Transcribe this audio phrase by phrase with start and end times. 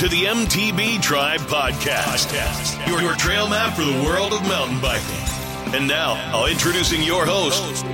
[0.00, 5.74] To the MTB Tribe Podcast, your, your trail map for the world of mountain biking.
[5.74, 7.84] And now, I'll introducing your host,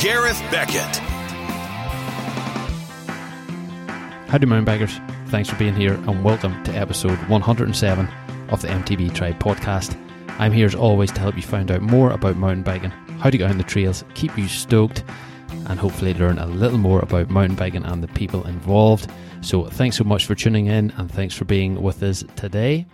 [0.00, 0.98] Gareth Beckett.
[4.28, 5.28] Howdy, mountain bikers.
[5.30, 8.08] Thanks for being here and welcome to episode 107
[8.50, 9.98] of the MTB Tribe Podcast.
[10.38, 13.36] I'm here as always to help you find out more about mountain biking, how to
[13.36, 15.02] get on the trails, keep you stoked,
[15.66, 19.10] and hopefully learn a little more about mountain biking and the people involved.
[19.40, 22.86] So, thanks so much for tuning in and thanks for being with us today.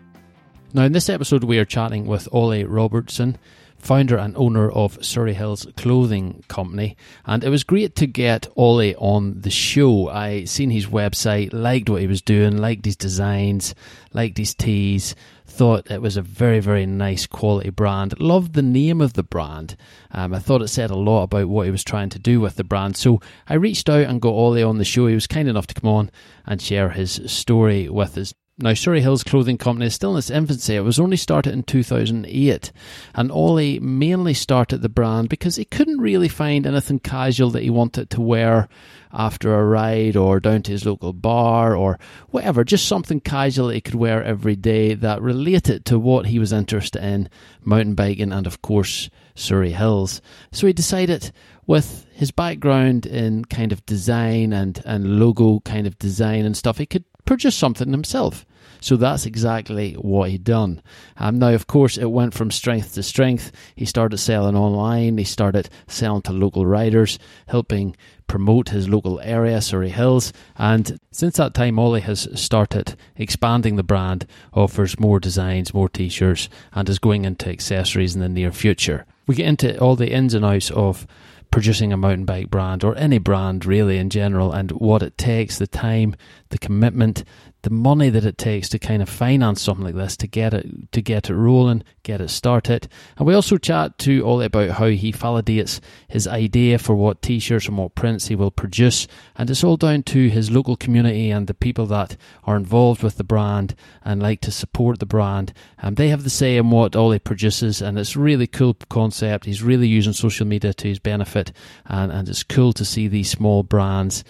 [0.75, 3.39] Now, in this episode, we are chatting with Ollie Robertson,
[3.79, 8.95] founder and owner of Surrey Hills Clothing Company, and it was great to get Ollie
[8.97, 10.09] on the show.
[10.09, 13.75] I seen his website, liked what he was doing, liked his designs,
[14.12, 15.15] liked his tees,
[15.59, 18.20] thought it was a very, very nice quality brand.
[18.20, 19.75] Loved the name of the brand.
[20.12, 22.55] Um, I thought it said a lot about what he was trying to do with
[22.55, 22.97] the brand.
[22.97, 25.09] So I reached out and got Ollie on the show.
[25.09, 26.12] He was kind enough to come on
[26.47, 28.33] and share his story with us.
[28.61, 30.75] Now, Surrey Hills Clothing Company is still in its infancy.
[30.75, 32.73] It was only started in 2008,
[33.14, 37.70] and Ollie mainly started the brand because he couldn't really find anything casual that he
[37.70, 38.69] wanted to wear
[39.12, 43.75] after a ride or down to his local bar or whatever, just something casual that
[43.75, 47.29] he could wear every day that related to what he was interested in
[47.62, 50.20] mountain biking and, of course, Surrey Hills.
[50.51, 51.31] So he decided
[51.69, 56.79] with his background in kind of design and, and logo kind of design and stuff,
[56.79, 58.45] he could produce something himself.
[58.81, 60.83] So that's exactly what he'd done.
[61.17, 63.53] Um, now, of course, it went from strength to strength.
[63.75, 65.19] He started selling online.
[65.19, 70.33] He started selling to local riders, helping promote his local area, Surrey Hills.
[70.57, 76.48] And since that time, Ollie has started expanding the brand, offers more designs, more t-shirts,
[76.73, 79.07] and is going into accessories in the near future.
[79.27, 81.07] We get into all the ins and outs of
[81.51, 85.58] producing a mountain bike brand or any brand really in general and what it takes,
[85.58, 86.14] the time,
[86.51, 87.25] the commitment,
[87.63, 90.92] the money that it takes to kind of finance something like this to get it
[90.92, 92.89] to get it rolling, get it started.
[93.17, 97.67] And we also chat to Ollie about how he validates his idea for what t-shirts
[97.67, 101.46] and what prints he will produce, and it's all down to his local community and
[101.46, 105.52] the people that are involved with the brand and like to support the brand.
[105.79, 109.46] And they have the say in what Ollie produces, and it's really cool concept.
[109.46, 111.52] He's really using social media to his benefit,
[111.86, 114.25] and, and it's cool to see these small brands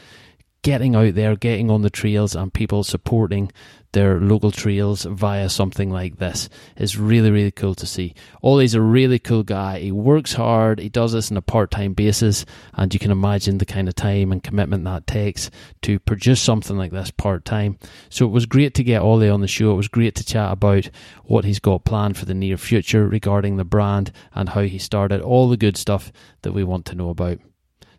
[0.63, 3.51] getting out there, getting on the trails, and people supporting
[3.93, 8.15] their local trails via something like this is really, really cool to see.
[8.43, 9.79] Ollie's a really cool guy.
[9.79, 13.59] He works hard, he does this on a part time basis, and you can imagine
[13.59, 15.51] the kind of time and commitment that takes
[15.83, 17.79] to produce something like this part time.
[18.11, 19.73] So it was great to get Ollie on the show.
[19.73, 20.91] It was great to chat about
[21.25, 25.23] what he's got planned for the near future regarding the brand and how he started,
[25.23, 27.39] all the good stuff that we want to know about.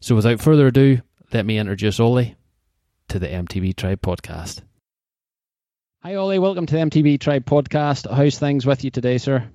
[0.01, 1.01] So without further ado,
[1.33, 2.35] let me introduce Ollie
[3.09, 4.61] to the MTB Tribe podcast.
[6.01, 6.39] Hi, Ollie.
[6.39, 8.09] Welcome to the MTB Tribe podcast.
[8.09, 9.49] How's things with you today, sir?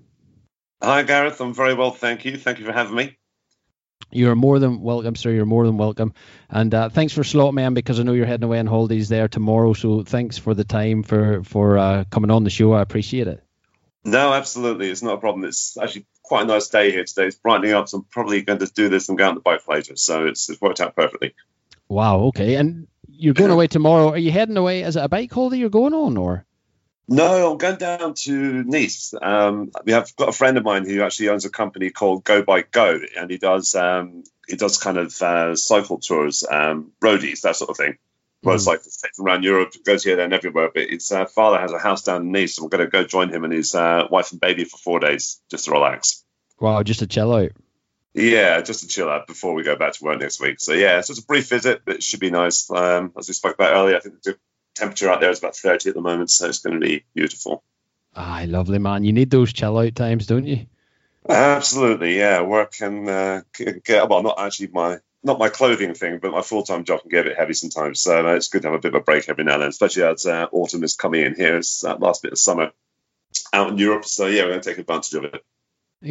[0.82, 1.40] Hi, Gareth.
[1.40, 2.36] I'm very well, thank you.
[2.36, 3.16] Thank you for having me.
[4.10, 5.30] You're more than welcome, sir.
[5.30, 6.14] You're more than welcome.
[6.50, 9.28] And uh, thanks for slot man because I know you're heading away on holidays there
[9.28, 9.72] tomorrow.
[9.72, 12.72] So thanks for the time for for uh, coming on the show.
[12.72, 13.42] I appreciate it.
[14.04, 14.90] No, absolutely.
[14.90, 15.44] It's not a problem.
[15.44, 17.26] It's actually quite a nice day here today.
[17.26, 19.66] It's brightening up, so I'm probably going to do this and go on the bike
[19.66, 19.96] later.
[19.96, 21.34] So it's, it's worked out perfectly.
[21.88, 22.20] Wow.
[22.24, 22.56] Okay.
[22.56, 22.86] And
[23.24, 24.10] you're going away tomorrow.
[24.10, 24.82] Are you heading away?
[24.82, 26.44] Is it a bike holiday you're going on, or?
[27.06, 29.14] No, I'm going down to Nice.
[29.20, 32.42] Um, we have got a friend of mine who actually owns a company called Go
[32.42, 37.42] Bike Go, and he does um, he does kind of uh, cycle tours, um, roadies,
[37.42, 37.98] that sort of thing.
[38.42, 38.82] Well, it's like
[39.18, 40.70] around Europe, goes here, there, and everywhere.
[40.72, 43.04] But his uh, father has a house down in Nice, and we're going to go
[43.04, 46.22] join him and his uh, wife and baby for four days just to relax.
[46.60, 47.52] Wow, just to chill out.
[48.14, 50.60] Yeah, just to chill out before we go back to work next week.
[50.60, 52.70] So yeah, it's just a brief visit, but it should be nice.
[52.70, 54.38] Um, as we spoke about earlier, I think the
[54.76, 57.64] temperature out there is about 30 at the moment, so it's going to be beautiful.
[58.14, 59.02] Aye, lovely man.
[59.02, 60.66] You need those chill out times, don't you?
[61.28, 62.42] Absolutely, yeah.
[62.42, 66.62] Work can uh, get well, not actually my not my clothing thing, but my full
[66.62, 68.00] time job can get a bit heavy sometimes.
[68.00, 69.68] So uh, it's good to have a bit of a break every now and then,
[69.70, 71.56] especially as uh, autumn is coming in here.
[71.56, 72.70] It's that last bit of summer
[73.52, 74.04] out in Europe.
[74.04, 75.44] So yeah, we're going to take advantage of it.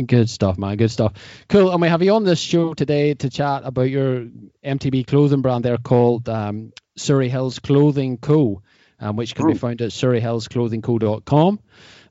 [0.06, 0.78] Good stuff, man.
[0.78, 1.14] Good stuff.
[1.50, 1.72] Cool.
[1.72, 4.26] And we have you on this show today to chat about your
[4.66, 5.64] MTB clothing brand.
[5.64, 8.64] They're called um, Surrey Hills Clothing Co.,
[9.00, 11.60] um, which can be found at surreyhillsclothingco.com.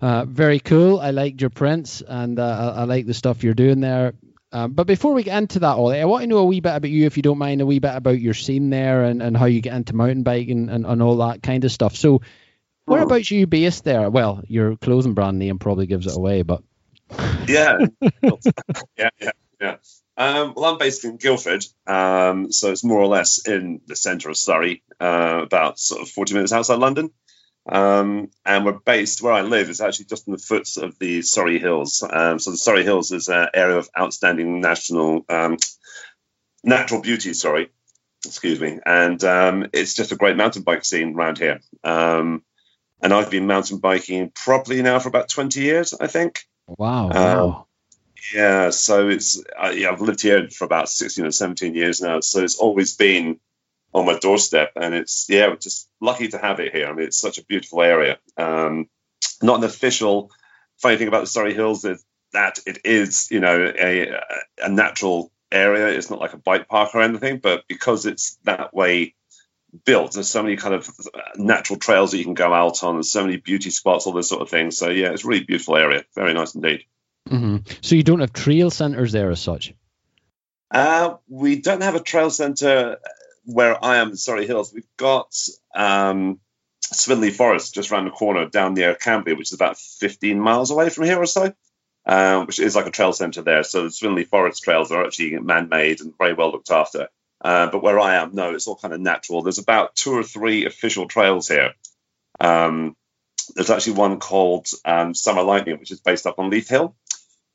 [0.00, 1.00] Uh, very cool.
[1.00, 4.14] I liked your prints and uh, I, I like the stuff you're doing there.
[4.52, 6.76] Um, but before we get into that, Ollie, I want to know a wee bit
[6.76, 9.36] about you, if you don't mind, a wee bit about your scene there and, and
[9.36, 11.96] how you get into mountain biking and, and all that kind of stuff.
[11.96, 12.20] So,
[12.84, 14.10] whereabouts are you based there?
[14.10, 16.62] Well, your clothing brand name probably gives it away, but
[17.46, 17.78] yeah,
[18.96, 19.30] yeah, yeah,
[19.60, 19.76] yeah.
[20.16, 24.28] Um, well, I'm based in Guildford, um, so it's more or less in the centre
[24.30, 27.10] of Surrey, uh, about sort of 40 minutes outside London.
[27.66, 31.22] Um, and we're based where I live is actually just in the foots of the
[31.22, 32.04] Surrey Hills.
[32.08, 35.58] Um, so the Surrey Hills is an area of outstanding national um,
[36.64, 37.34] natural beauty.
[37.34, 37.70] Sorry,
[38.26, 41.60] excuse me, and um, it's just a great mountain bike scene around here.
[41.84, 42.42] Um,
[43.00, 46.46] and I've been mountain biking properly now for about 20 years, I think.
[46.66, 47.10] Wow.
[47.10, 47.66] Um, wow.
[48.34, 52.20] Yeah, so it's uh, yeah, I've lived here for about 16 or 17 years now,
[52.20, 53.40] so it's always been
[53.92, 56.86] on my doorstep, and it's yeah, just lucky to have it here.
[56.86, 58.18] I mean, it's such a beautiful area.
[58.36, 58.88] Um,
[59.42, 60.30] not an official.
[60.78, 64.20] Funny thing about the Surrey Hills is that it is, you know, a
[64.62, 65.88] a natural area.
[65.88, 69.14] It's not like a bike park or anything, but because it's that way
[69.84, 70.88] built, there's so many kind of
[71.36, 72.96] natural trails that you can go out on.
[72.96, 74.70] There's so many beauty spots, all this sort of thing.
[74.70, 76.04] So yeah, it's a really beautiful area.
[76.14, 76.84] Very nice indeed.
[77.28, 77.56] Mm-hmm.
[77.80, 79.74] So you don't have trail centres there as such.
[80.70, 82.98] Uh, we don't have a trail centre
[83.44, 85.34] where I am Sorry, Hills, we've got
[85.74, 86.40] um,
[86.82, 90.88] Swinley Forest just around the corner down near Camberley, which is about 15 miles away
[90.88, 91.52] from here or so,
[92.06, 93.62] um, which is like a trail centre there.
[93.64, 97.08] So the Swinley Forest trails are actually man made and very well looked after.
[97.42, 99.42] Uh, but where I am, no, it's all kind of natural.
[99.42, 101.72] There's about two or three official trails here.
[102.38, 102.96] Um,
[103.54, 106.94] there's actually one called um, Summer Lightning, which is based up on Leith Hill.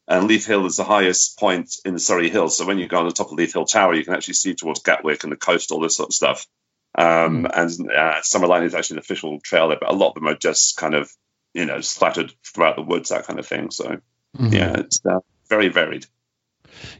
[0.10, 2.58] And Leith Hill is the highest point in the Surrey Hills.
[2.58, 4.54] So when you go on the top of Leith Hill Tower, you can actually see
[4.54, 6.48] towards Gatwick and the coast, all this sort of stuff.
[6.98, 7.52] Um, mm.
[7.54, 10.28] And uh, Summer Lightning is actually an official trail there, but a lot of them
[10.28, 11.12] are just kind of,
[11.54, 13.72] you know, splattered throughout the woods, that kind of thing.
[13.72, 13.86] So,
[14.38, 14.54] mm-hmm.
[14.54, 15.20] yeah, it's uh,
[15.50, 16.06] very varied.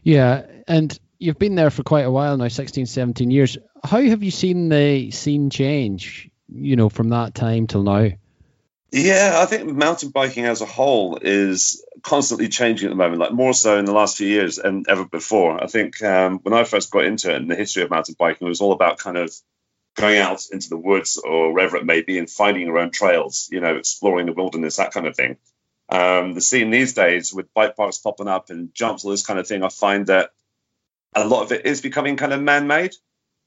[0.04, 0.46] Yeah.
[0.68, 3.58] And you've been there for quite a while now 16, 17 years.
[3.84, 8.10] How have you seen the scene change, you know, from that time till now?
[8.92, 13.34] Yeah, I think mountain biking as a whole is constantly changing at the moment, like
[13.34, 15.62] more so in the last few years than ever before.
[15.62, 18.48] I think um, when I first got into it in the history of mountain biking,
[18.48, 19.34] it was all about kind of
[19.96, 23.50] going out into the woods or wherever it may be and finding your own trails,
[23.52, 25.38] you know, exploring the wilderness, that kind of thing.
[25.90, 29.40] Um, the scene these days with bike parks popping up and jumps, all this kind
[29.40, 30.32] of thing, I find that
[31.18, 32.94] a lot of it is becoming kind of man made,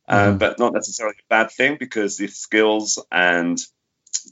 [0.09, 0.39] um, mm.
[0.39, 3.59] but not necessarily a bad thing because the skills and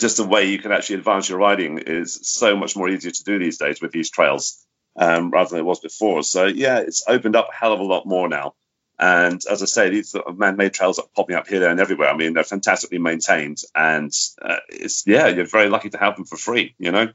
[0.01, 3.25] just the way you can actually advance your riding is so much more easier to
[3.25, 4.65] do these days with these trails
[4.97, 6.23] um, rather than it was before.
[6.23, 8.55] So yeah, it's opened up a hell of a lot more now.
[8.99, 11.79] And as I say, these sort of man-made trails are popping up here, there, and
[11.79, 12.09] everywhere.
[12.09, 14.13] I mean, they're fantastically maintained, and
[14.43, 16.75] uh, it's yeah, you're very lucky to have them for free.
[16.81, 17.09] You know,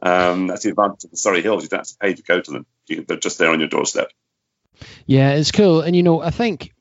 [0.00, 1.64] um, that's the advantage of the Surrey Hills.
[1.64, 3.68] You don't have to pay to go to them; you, they're just there on your
[3.68, 4.12] doorstep.
[5.06, 6.72] Yeah, it's cool, and you know, I think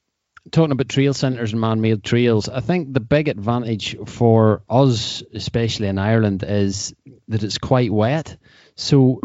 [0.52, 5.88] talking about trail centres and man-made trails, I think the big advantage for us, especially
[5.88, 6.94] in Ireland, is
[7.30, 8.38] that it's quite wet.
[8.76, 9.20] So,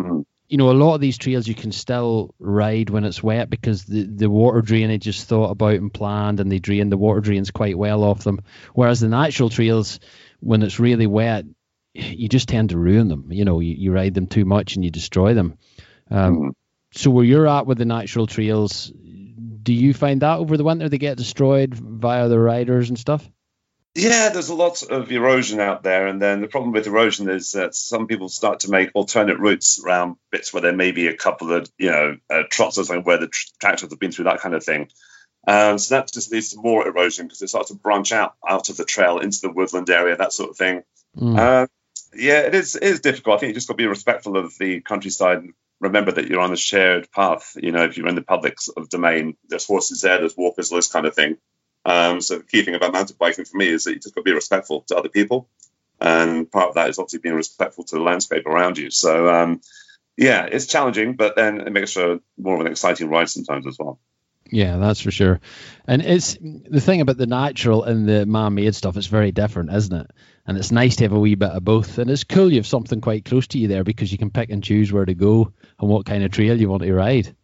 [0.49, 3.85] you know, a lot of these trails you can still ride when it's wet because
[3.85, 7.51] the, the water drainage is thought about and planned, and they drain the water drains
[7.51, 8.41] quite well off them.
[8.75, 10.01] Whereas the natural trails,
[10.41, 11.45] when it's really wet,
[11.95, 13.33] you just tend to ruin them.
[13.33, 15.59] You know, you, you ride them too much and you destroy them.
[16.11, 16.51] Um, mm.
[16.93, 18.91] So where you're at with the natural trails,
[19.63, 23.29] do you find that over the winter they get destroyed via the riders and stuff?
[23.95, 27.53] Yeah, there's a lot of erosion out there, and then the problem with erosion is
[27.53, 31.17] that some people start to make alternate routes around bits where there may be a
[31.17, 34.27] couple of you know uh, trots or something where the tr- tractors have been through
[34.27, 34.89] that kind of thing.
[35.47, 38.69] Um, so that just leads to more erosion because it starts to branch out out
[38.69, 40.83] of the trail into the woodland area, that sort of thing.
[41.17, 41.39] Mm.
[41.39, 41.67] Uh,
[42.15, 43.37] yeah, it is it is difficult.
[43.37, 45.43] I think you just got to be respectful of the countryside
[45.81, 47.57] remember that you're on a shared path.
[47.61, 50.71] You know, if you're in the public sort of domain, there's horses there, there's walkers,
[50.71, 51.37] this kind of thing.
[51.85, 54.21] Um, so the key thing about mountain biking for me is that you just got
[54.21, 55.49] to be respectful to other people,
[56.01, 58.91] and part of that is obviously being respectful to the landscape around you.
[58.91, 59.61] So um,
[60.17, 63.79] yeah, it's challenging, but then it makes for more of an exciting ride sometimes as
[63.79, 64.01] well.
[64.51, 65.41] Yeah, that's for sure.
[65.87, 68.97] And it's the thing about the natural and the man-made stuff.
[68.97, 70.11] It's very different, isn't it?
[70.49, 71.99] And it's nice to have a wee bit of both.
[71.99, 74.51] And it's cool you have something quite close to you there because you can pick
[74.51, 77.37] and choose where to go and what kind of trail you want to ride.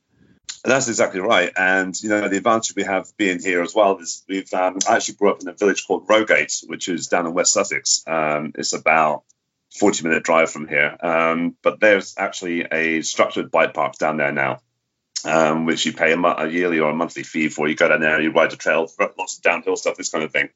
[0.64, 1.52] That's exactly right.
[1.54, 5.16] And, you know, the advantage we have being here as well is we've um, actually
[5.16, 8.02] grew up in a village called Rogate, which is down in West Sussex.
[8.06, 9.24] Um, it's about
[9.78, 10.96] 40 minute drive from here.
[10.98, 14.60] Um, but there's actually a structured bike park down there now
[15.24, 17.68] um, which you pay a, a, yearly or a monthly fee for.
[17.68, 20.32] You go down there, you ride the trail, lots of downhill stuff, this kind of
[20.32, 20.50] thing.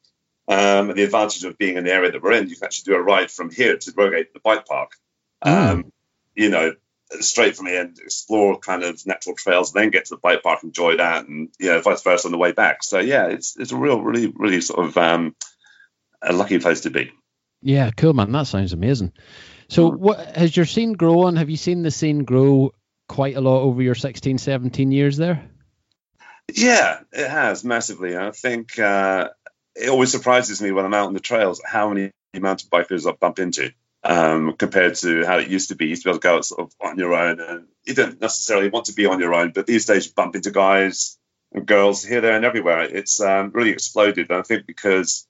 [0.49, 2.99] Um, the advantage of being in the area that we're in, you can actually do
[2.99, 4.93] a ride from here to Rogate, the bike park.
[5.45, 5.71] Mm.
[5.71, 5.93] Um,
[6.35, 6.73] you know,
[7.21, 10.43] straight from here and explore kind of natural trails, and then get to the bike
[10.43, 12.83] park, enjoy that, and you know, vice versa on the way back.
[12.83, 15.37] So yeah, it's it's a real, really, really sort of um,
[16.23, 17.13] a lucky place to be.
[17.61, 18.33] Yeah, cool, man.
[18.33, 19.13] That sounds amazing.
[19.69, 19.97] So, hmm.
[19.97, 21.37] what has your scene grown?
[21.37, 22.73] Have you seen the scene grow
[23.09, 25.51] quite a lot over your 16, 17 years there?
[26.55, 28.17] Yeah, it has massively.
[28.17, 29.29] I think uh,
[29.79, 33.13] it always surprises me when I'm out on the trails how many mountain bikers I
[33.13, 33.73] bump into
[34.05, 35.87] um, compared to how it used to be.
[35.87, 37.95] You used to be able to go out sort of on your own, and you
[37.95, 39.53] don't necessarily want to be on your own.
[39.55, 41.19] But these days, you bump into guys
[41.53, 42.83] and girls here, there, and everywhere.
[42.83, 45.27] It's um, really exploded, and I think because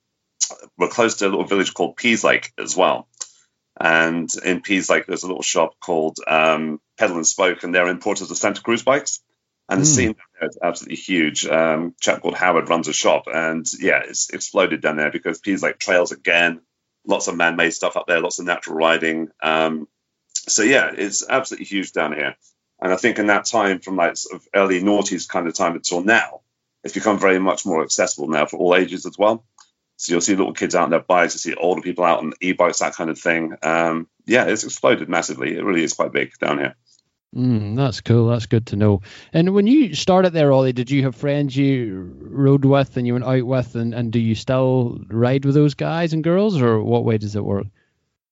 [0.76, 3.08] we're close to a little village called Peaslake as well.
[3.80, 8.30] And in Peaslake, there's a little shop called um, Pedal and Spoke, and they're importers
[8.30, 9.20] of Santa Cruz bikes.
[9.68, 9.94] And the Mm.
[9.94, 11.46] scene down there is absolutely huge.
[11.46, 15.78] Um, chap called Howard runs a shop, and yeah, it's exploded down there because Peaslake
[15.78, 16.60] trails again,
[17.06, 19.28] lots of man-made stuff up there, lots of natural riding.
[19.42, 19.88] Um,
[20.34, 22.36] so yeah, it's absolutely huge down here.
[22.80, 25.74] And I think in that time, from like sort of early noughties kind of time
[25.74, 26.40] until now,
[26.84, 29.44] it's become very much more accessible now for all ages as well.
[29.96, 32.32] So you'll see little kids out on their bikes, you see older people out on
[32.40, 33.56] e-bikes, that kind of thing.
[33.62, 35.56] Um, yeah, it's exploded massively.
[35.56, 36.76] It really is quite big down here.
[37.36, 38.28] Mm, that's cool.
[38.28, 39.02] That's good to know.
[39.32, 43.12] And when you started there, Ollie, did you have friends you rode with and you
[43.12, 46.82] went out with, and, and do you still ride with those guys and girls, or
[46.82, 47.66] what way does it work?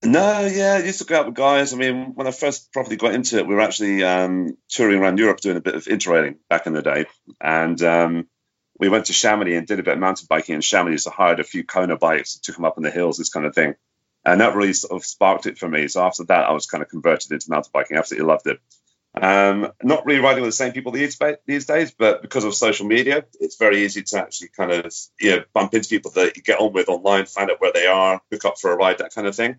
[0.03, 1.73] No, yeah, I used to go out with guys.
[1.73, 5.19] I mean, when I first properly got into it, we were actually um, touring around
[5.19, 7.07] Europe doing a bit of interrailing back in the day.
[7.41, 8.29] And um,
[8.79, 11.03] we went to Chamonix and did a bit of mountain biking in Chamonix.
[11.03, 13.55] So hired a few Kona bikes, took them up in the hills, this kind of
[13.55, 13.75] thing.
[14.25, 15.89] And that really sort of sparked it for me.
[15.89, 17.97] So after that, I was kind of converted into mountain biking.
[17.97, 18.61] Absolutely loved it.
[19.21, 22.87] Um, not really riding with the same people these, these days, but because of social
[22.87, 26.43] media, it's very easy to actually kind of you know bump into people that you
[26.43, 29.15] get on with online, find out where they are, hook up for a ride, that
[29.15, 29.57] kind of thing.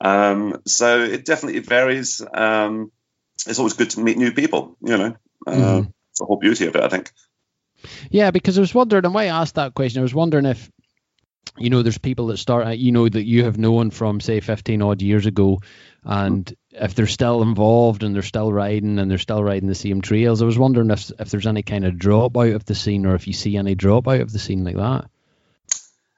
[0.00, 2.22] Um, so it definitely varies.
[2.32, 2.92] Um,
[3.46, 5.16] it's always good to meet new people, you know.
[5.46, 5.92] Uh, Mhm.
[6.10, 7.12] It's the whole beauty of it, I think.
[8.10, 10.70] Yeah, because I was wondering, and why I asked that question, I was wondering if,
[11.58, 14.40] you know, there's people that start, uh, you know, that you have known from, say,
[14.40, 15.60] 15 odd years ago,
[16.04, 20.00] and if they're still involved and they're still riding and they're still riding the same
[20.00, 23.06] trails, I was wondering if, if there's any kind of drop out of the scene
[23.06, 25.10] or if you see any drop out of the scene like that.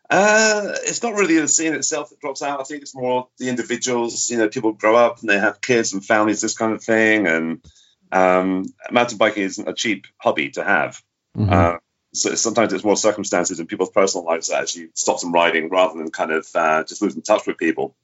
[0.09, 2.61] Uh, it's not really the scene itself that drops out.
[2.61, 4.31] I think it's more the individuals.
[4.31, 7.27] You know, people grow up and they have kids and families, this kind of thing.
[7.27, 7.65] And
[8.13, 11.03] um, mountain biking isn't a cheap hobby to have.
[11.37, 11.51] Mhm.
[11.51, 11.79] Uh,
[12.13, 15.99] so sometimes it's more circumstances in people's personal lives that actually stops them riding rather
[15.99, 17.97] than kind of uh, just losing touch with people.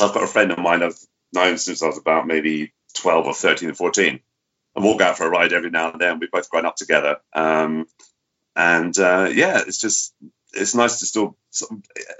[0.00, 0.98] I've got a friend of mine I've
[1.32, 4.20] known since I was about maybe 12 or 13 or 14.
[4.74, 6.18] And we'll go out for a ride every now and then.
[6.20, 7.16] We've both grown up together.
[7.34, 7.86] Um,
[8.54, 10.14] and uh, yeah, it's just,
[10.52, 11.36] it's nice to still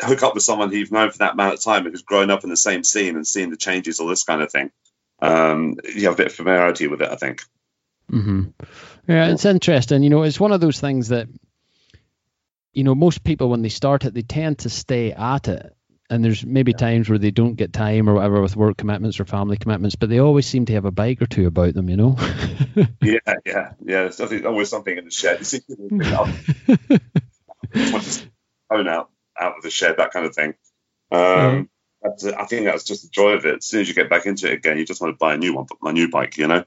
[0.01, 2.45] hook up with someone who you've known for that amount of time who's grown up
[2.45, 4.71] in the same scene and seeing the changes, all this kind of thing.
[5.21, 7.43] Um, you have a bit of familiarity with it, I think.
[8.11, 8.45] hmm
[9.09, 10.03] Yeah, it's interesting.
[10.03, 11.29] You know, it's one of those things that,
[12.73, 15.73] you know, most people when they start it, they tend to stay at it.
[16.09, 19.25] And there's maybe times where they don't get time or whatever with work commitments or
[19.25, 21.97] family commitments, but they always seem to have a bike or two about them, you
[21.97, 22.17] know?
[23.03, 24.09] yeah, yeah, yeah.
[24.09, 25.41] There's always something in the shed.
[25.41, 26.29] You see people pick up,
[27.75, 28.29] want
[28.69, 30.55] phone out out of the shed, that kind of thing.
[31.11, 31.69] Um,
[32.03, 33.57] that's, I think that's just the joy of it.
[33.57, 35.39] As soon as you get back into it again, you just want to buy a
[35.39, 36.65] new one, but my new bike, you know.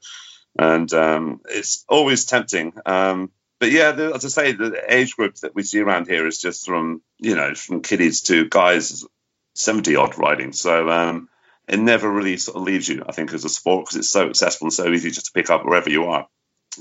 [0.59, 2.73] And um, it's always tempting.
[2.85, 6.27] Um, but yeah, the, as I say, the age group that we see around here
[6.27, 9.05] is just from you know from kiddies to guys
[9.53, 10.51] seventy odd riding.
[10.51, 11.29] So um,
[11.65, 14.27] it never really sort of leaves you, I think, as a sport because it's so
[14.27, 16.27] accessible and so easy just to pick up wherever you are.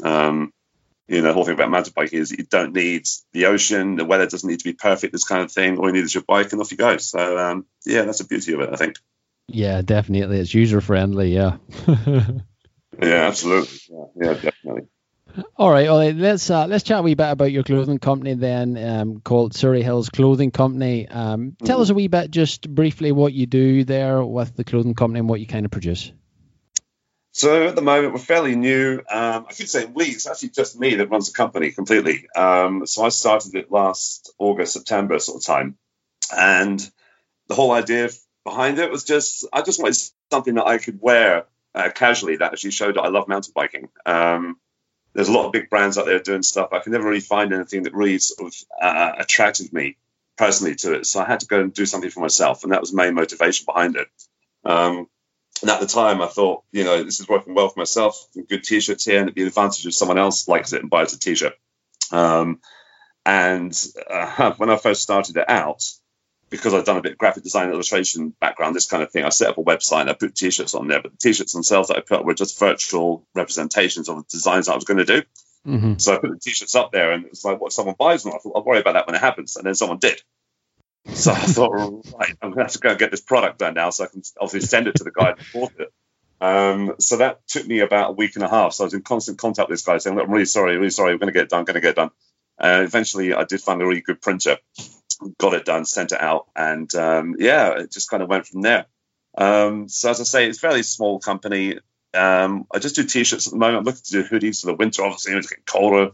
[0.02, 0.52] Um,
[1.06, 4.04] you know, the whole thing about mountain biking is you don't need the ocean, the
[4.04, 5.78] weather doesn't need to be perfect, this kind of thing.
[5.78, 6.96] All you need is your bike, and off you go.
[6.96, 8.96] So um, yeah, that's the beauty of it, I think.
[9.46, 10.40] yeah, definitely.
[10.40, 11.32] It's user friendly.
[11.32, 11.58] Yeah.
[13.00, 13.78] Yeah, absolutely.
[13.88, 14.88] Yeah, yeah definitely.
[15.56, 16.16] All right, all right.
[16.16, 19.82] Let's uh, let's chat a wee bit about your clothing company then, um, called Surrey
[19.82, 21.06] Hills Clothing Company.
[21.06, 24.94] Um, tell us a wee bit, just briefly, what you do there with the clothing
[24.94, 26.10] company and what you kind of produce.
[27.32, 29.00] So at the moment, we're fairly new.
[29.08, 32.26] Um, I keep saying we, it's actually just me that runs the company completely.
[32.34, 35.76] Um, so I started it last August, September sort of time.
[36.36, 36.80] And
[37.46, 38.10] the whole idea
[38.44, 40.00] behind it was just, I just wanted
[40.32, 41.44] something that I could wear
[41.74, 43.88] uh, casually that actually showed that I love mountain biking.
[44.06, 44.58] Um,
[45.14, 46.72] there's a lot of big brands out there doing stuff.
[46.72, 49.96] I could never really find anything that really sort of uh, attracted me
[50.36, 51.06] personally to it.
[51.06, 52.62] So I had to go and do something for myself.
[52.62, 54.08] And that was the main motivation behind it.
[54.64, 55.08] Um,
[55.60, 58.28] and at the time, I thought, you know, this is working well for myself.
[58.48, 61.14] Good t-shirts here, and it'd be an advantage if someone else likes it and buys
[61.14, 61.54] a t-shirt.
[62.12, 62.60] Um,
[63.26, 63.76] and
[64.08, 65.82] uh, when I first started it out,
[66.50, 69.28] because I've done a bit of graphic design illustration background, this kind of thing, I
[69.28, 71.02] set up a website and I put t-shirts on there.
[71.02, 74.74] But the t-shirts themselves that I put were just virtual representations of the designs I
[74.74, 75.22] was going to do.
[75.66, 75.98] Mm-hmm.
[75.98, 78.32] So I put the t-shirts up there, and it's like, what someone buys them.
[78.34, 80.22] I thought, I'll worry about that when it happens, and then someone did.
[81.06, 81.72] So I thought,
[82.18, 84.06] right, I'm going to have to go and get this product done now, so I
[84.08, 85.92] can obviously send it to the guy who bought it.
[86.40, 88.72] Um, so that took me about a week and a half.
[88.72, 90.90] So I was in constant contact with this guy, saying, "Look, I'm really sorry, really
[90.90, 91.12] sorry.
[91.12, 92.10] We're going to get it done, going to get it done."
[92.58, 94.58] Uh, eventually, I did find a really good printer,
[95.38, 98.62] got it done, sent it out, and um, yeah, it just kind of went from
[98.62, 98.86] there.
[99.36, 101.78] Um, so as I say, it's a fairly small company.
[102.14, 103.78] Um, I just do t-shirts at the moment.
[103.78, 105.04] I'm looking to do hoodies for the winter.
[105.04, 106.10] Obviously, it's getting colder,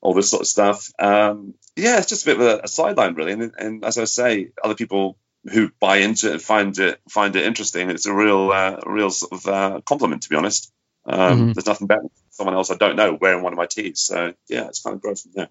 [0.00, 0.90] all this sort of stuff.
[0.98, 3.32] Um, yeah, it's just a bit of a, a sideline, really.
[3.32, 5.18] And, and, as I say, other people
[5.50, 7.90] who buy into it and find it find it interesting.
[7.90, 10.72] It's a real, uh, real sort of uh, compliment, to be honest.
[11.06, 11.52] Um, mm-hmm.
[11.52, 14.00] There's nothing better than someone else I don't know wearing one of my tees.
[14.00, 15.48] So yeah, it's kind of grown from there.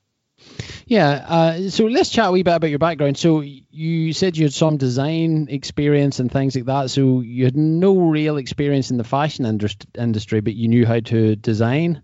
[0.85, 1.25] Yeah.
[1.27, 3.17] Uh, so let's chat a wee bit about your background.
[3.17, 6.89] So you said you had some design experience and things like that.
[6.89, 11.35] So you had no real experience in the fashion industry, but you knew how to
[11.35, 12.03] design.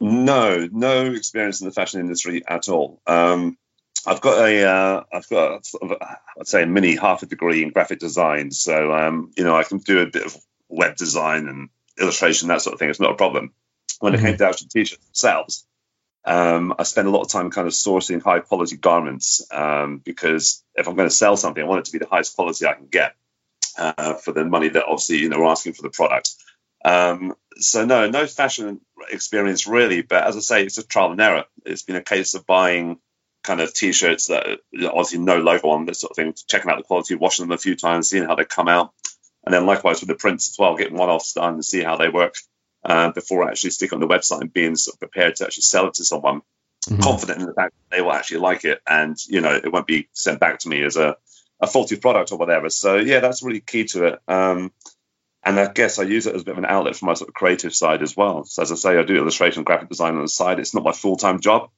[0.00, 3.02] No, no experience in the fashion industry at all.
[3.06, 3.58] Um,
[4.06, 7.26] I've got a, have uh, got sort of, a, I'd say a mini half a
[7.26, 8.50] degree in graphic design.
[8.50, 10.34] So, um, you know, I can do a bit of
[10.70, 11.68] web design and
[12.00, 12.88] illustration, that sort of thing.
[12.88, 13.52] It's not a problem.
[13.98, 14.24] When mm-hmm.
[14.24, 15.66] it came to actual t-shirts themselves,
[16.24, 20.62] um, I spend a lot of time kind of sourcing high quality garments um, because
[20.74, 22.74] if I'm going to sell something, I want it to be the highest quality I
[22.74, 23.14] can get
[23.78, 26.34] uh, for the money that obviously you know we're asking for the product.
[26.84, 31.20] Um, so no, no fashion experience really, but as I say, it's a trial and
[31.20, 31.44] error.
[31.64, 32.98] It's been a case of buying
[33.42, 36.84] kind of t-shirts that obviously no logo on this sort of thing, checking out the
[36.84, 38.92] quality, washing them a few times, seeing how they come out,
[39.44, 42.10] and then likewise with the prints as well, getting one-offs done and see how they
[42.10, 42.34] work
[42.84, 45.88] uh, before actually sticking on the website and being sort of prepared to actually sell
[45.88, 46.42] it to someone,
[46.88, 47.00] mm-hmm.
[47.00, 49.86] confident in the fact that they will actually like it and you know it won't
[49.86, 51.16] be sent back to me as a,
[51.60, 52.70] a faulty product or whatever.
[52.70, 54.20] So yeah, that's really key to it.
[54.28, 54.72] Um,
[55.42, 57.28] and I guess I use it as a bit of an outlet for my sort
[57.28, 58.44] of creative side as well.
[58.44, 60.60] So as I say, I do illustration, graphic design on the side.
[60.60, 61.70] It's not my full time job,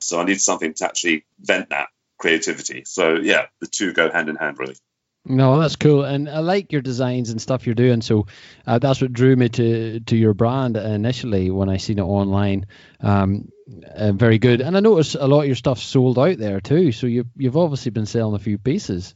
[0.00, 1.88] so I need something to actually vent that
[2.18, 2.84] creativity.
[2.86, 4.76] So yeah, the two go hand in hand really.
[5.24, 8.00] No, that's cool, and I like your designs and stuff you're doing.
[8.00, 8.26] So
[8.66, 12.66] uh, that's what drew me to to your brand initially when I seen it online.
[13.00, 13.52] Um,
[13.94, 16.90] uh, very good, and I noticed a lot of your stuff sold out there too.
[16.92, 19.14] So you you've obviously been selling a few pieces.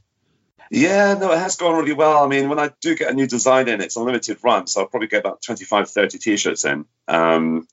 [0.70, 2.22] Yeah, no, it has gone really well.
[2.22, 4.80] I mean, when I do get a new design in, it's a limited run, so
[4.80, 6.84] I'll probably get about 25, 30 t-shirts in.
[7.06, 7.66] Um,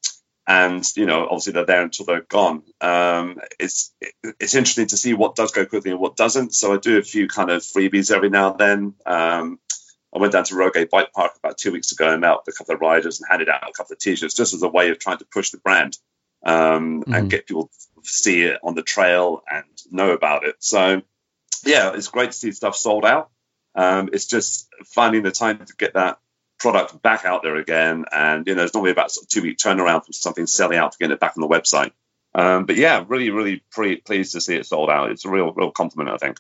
[0.52, 2.64] and you know obviously they're there until they're gone.
[2.82, 6.54] Um, it's it's interesting to see what does go quickly and what doesn't.
[6.54, 8.94] So i do a few kind of freebies every now and then.
[9.06, 9.60] Um,
[10.14, 12.58] i went down to Rogate bike park about two weeks ago and met with a
[12.58, 15.00] couple of riders and handed out a couple of t-shirts just as a way of
[15.00, 15.98] trying to push the brand
[16.46, 17.14] um, mm-hmm.
[17.14, 17.72] and get people
[18.04, 20.56] to see it on the trail and know about it.
[20.60, 21.02] So
[21.64, 23.30] yeah it's great to see stuff sold out.
[23.74, 26.20] Um, it's just finding the time to get that
[26.62, 28.06] product back out there again.
[28.12, 30.91] And, you know, it's normally about sort of two week turnaround from something selling out
[30.91, 31.91] to getting it back on the website.
[32.34, 35.12] Um, but yeah, really, really pre- pleased to see it sold out.
[35.12, 36.38] It's a real, real compliment, I think.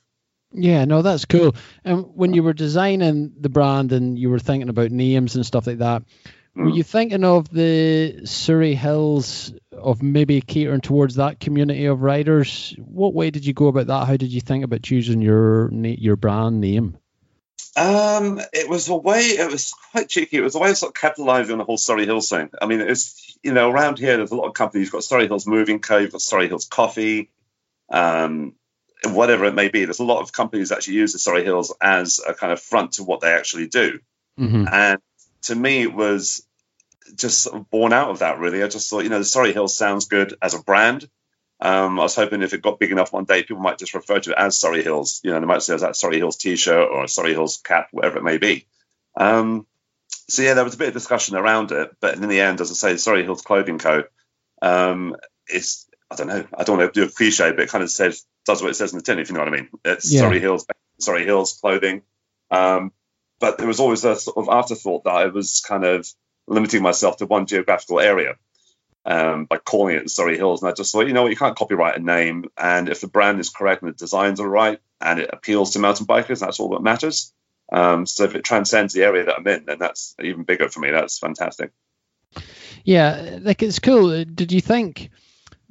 [0.53, 1.55] Yeah, no, that's cool.
[1.83, 5.65] And when you were designing the brand and you were thinking about names and stuff
[5.65, 6.03] like that,
[6.55, 6.63] mm.
[6.63, 12.75] were you thinking of the Surrey Hills of maybe catering towards that community of riders?
[12.77, 14.07] What way did you go about that?
[14.07, 16.97] How did you think about choosing your your brand name?
[17.75, 19.21] Um, it was a way.
[19.21, 20.37] It was quite cheeky.
[20.37, 22.49] It was a way of sort of capitalising on the whole Surrey Hills thing.
[22.61, 24.87] I mean, it's you know around here there's a lot of companies.
[24.87, 25.97] You've got Surrey Hills Moving Co.
[25.97, 27.29] You've got Surrey Hills Coffee,
[27.89, 28.55] um,
[29.05, 29.85] whatever it may be.
[29.85, 32.61] There's a lot of companies that actually use the Surrey Hills as a kind of
[32.61, 33.99] front to what they actually do.
[34.39, 34.65] Mm-hmm.
[34.71, 34.99] And
[35.43, 36.45] to me, it was
[37.15, 38.39] just sort of born out of that.
[38.39, 41.09] Really, I just thought you know the Surrey Hills sounds good as a brand.
[41.61, 44.19] Um, I was hoping if it got big enough one day, people might just refer
[44.19, 45.21] to it as Surrey Hills.
[45.23, 48.23] You know, they might say that Surrey Hills T-shirt or Surrey Hills cap, whatever it
[48.23, 48.65] may be.
[49.15, 49.67] Um,
[50.27, 52.71] so yeah, there was a bit of discussion around it, but in the end, as
[52.71, 54.05] I say, Surrey Hills Clothing Co.
[54.61, 55.15] Um,
[55.47, 57.91] it's I don't know, I don't want to do a cliche, but it kind of
[57.91, 59.69] says does what it says in the tin, if you know what I mean.
[59.85, 60.21] It's yeah.
[60.21, 60.65] Surrey Hills,
[60.99, 62.01] Surrey Hills Clothing.
[62.49, 62.91] Um,
[63.39, 66.07] but there was always a sort of afterthought that I was kind of
[66.47, 68.35] limiting myself to one geographical area
[69.05, 70.61] um, by calling it Surrey Hills.
[70.61, 72.45] And I just thought, you know what, you can't copyright a name.
[72.57, 75.79] And if the brand is correct and the designs are right and it appeals to
[75.79, 77.33] mountain bikers, that's all that matters.
[77.71, 80.81] Um, so if it transcends the area that I'm in, then that's even bigger for
[80.81, 80.91] me.
[80.91, 81.71] That's fantastic.
[82.83, 84.23] Yeah, like it's cool.
[84.25, 85.09] Did you think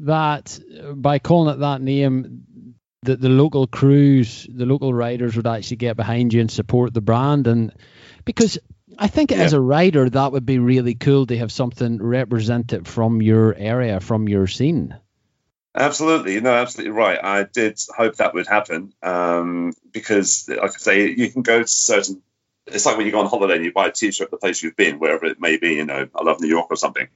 [0.01, 0.59] that
[0.95, 2.45] by calling it that name,
[3.03, 7.01] that the local crews, the local riders would actually get behind you and support the
[7.01, 7.47] brand?
[7.47, 7.73] And
[8.25, 8.59] because
[8.99, 9.39] I think yeah.
[9.39, 14.01] as a writer, that would be really cool to have something represented from your area,
[14.01, 14.97] from your scene.
[15.75, 17.19] Absolutely, no, absolutely right.
[17.23, 21.69] I did hope that would happen um, because, like I say, you can go to
[21.69, 22.23] certain.
[22.67, 24.63] It's like when you go on holiday and you buy a T-shirt at the place
[24.63, 25.75] you've been, wherever it may be.
[25.75, 27.09] You know, I love New York or something.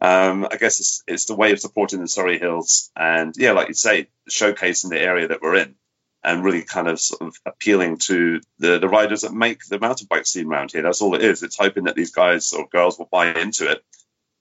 [0.00, 3.68] Um, I guess it's, it's the way of supporting the Surrey Hills, and yeah, like
[3.68, 5.76] you say, showcasing the area that we're in
[6.24, 10.06] and really kind of sort of appealing to the, the riders that make the mountain
[10.08, 10.82] bike scene around here.
[10.82, 11.42] That's all it is.
[11.42, 13.84] It's hoping that these guys or girls will buy into it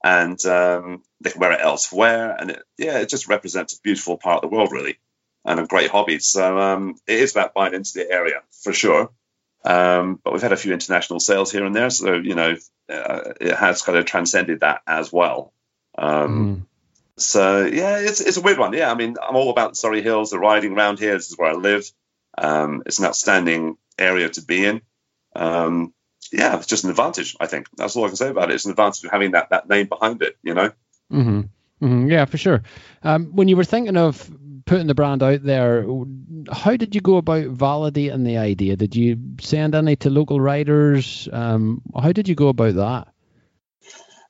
[0.04, 2.36] and um, they can wear it elsewhere.
[2.40, 4.98] And it, yeah, it just represents a beautiful part of the world, really.
[5.46, 6.20] and a great hobby.
[6.20, 9.10] So um, it is about buying into the area for sure.
[9.64, 12.56] Um, but we've had a few international sales here and there, so you know
[12.90, 15.54] uh, it has kind of transcended that as well.
[15.98, 16.66] Um, mm.
[17.18, 18.74] So yeah, it's it's a weird one.
[18.74, 21.14] Yeah, I mean, I'm all about Surrey Hills, the riding around here.
[21.14, 21.90] This is where I live.
[22.38, 24.82] Um, it's an outstanding area to be in.
[25.36, 25.94] Um,
[26.32, 27.36] yeah, it's just an advantage.
[27.40, 28.56] I think that's all I can say about it.
[28.56, 30.38] It's an advantage of having that that name behind it.
[30.42, 30.72] You know.
[31.12, 31.42] Mm-hmm.
[31.82, 32.10] Mm-hmm.
[32.10, 32.64] Yeah, for sure.
[33.04, 34.32] Um, when you were thinking of
[34.66, 35.86] putting the brand out there,
[36.52, 38.76] how did you go about validating the idea?
[38.76, 41.28] Did you send any to local writers?
[41.32, 43.08] Um, how did you go about that?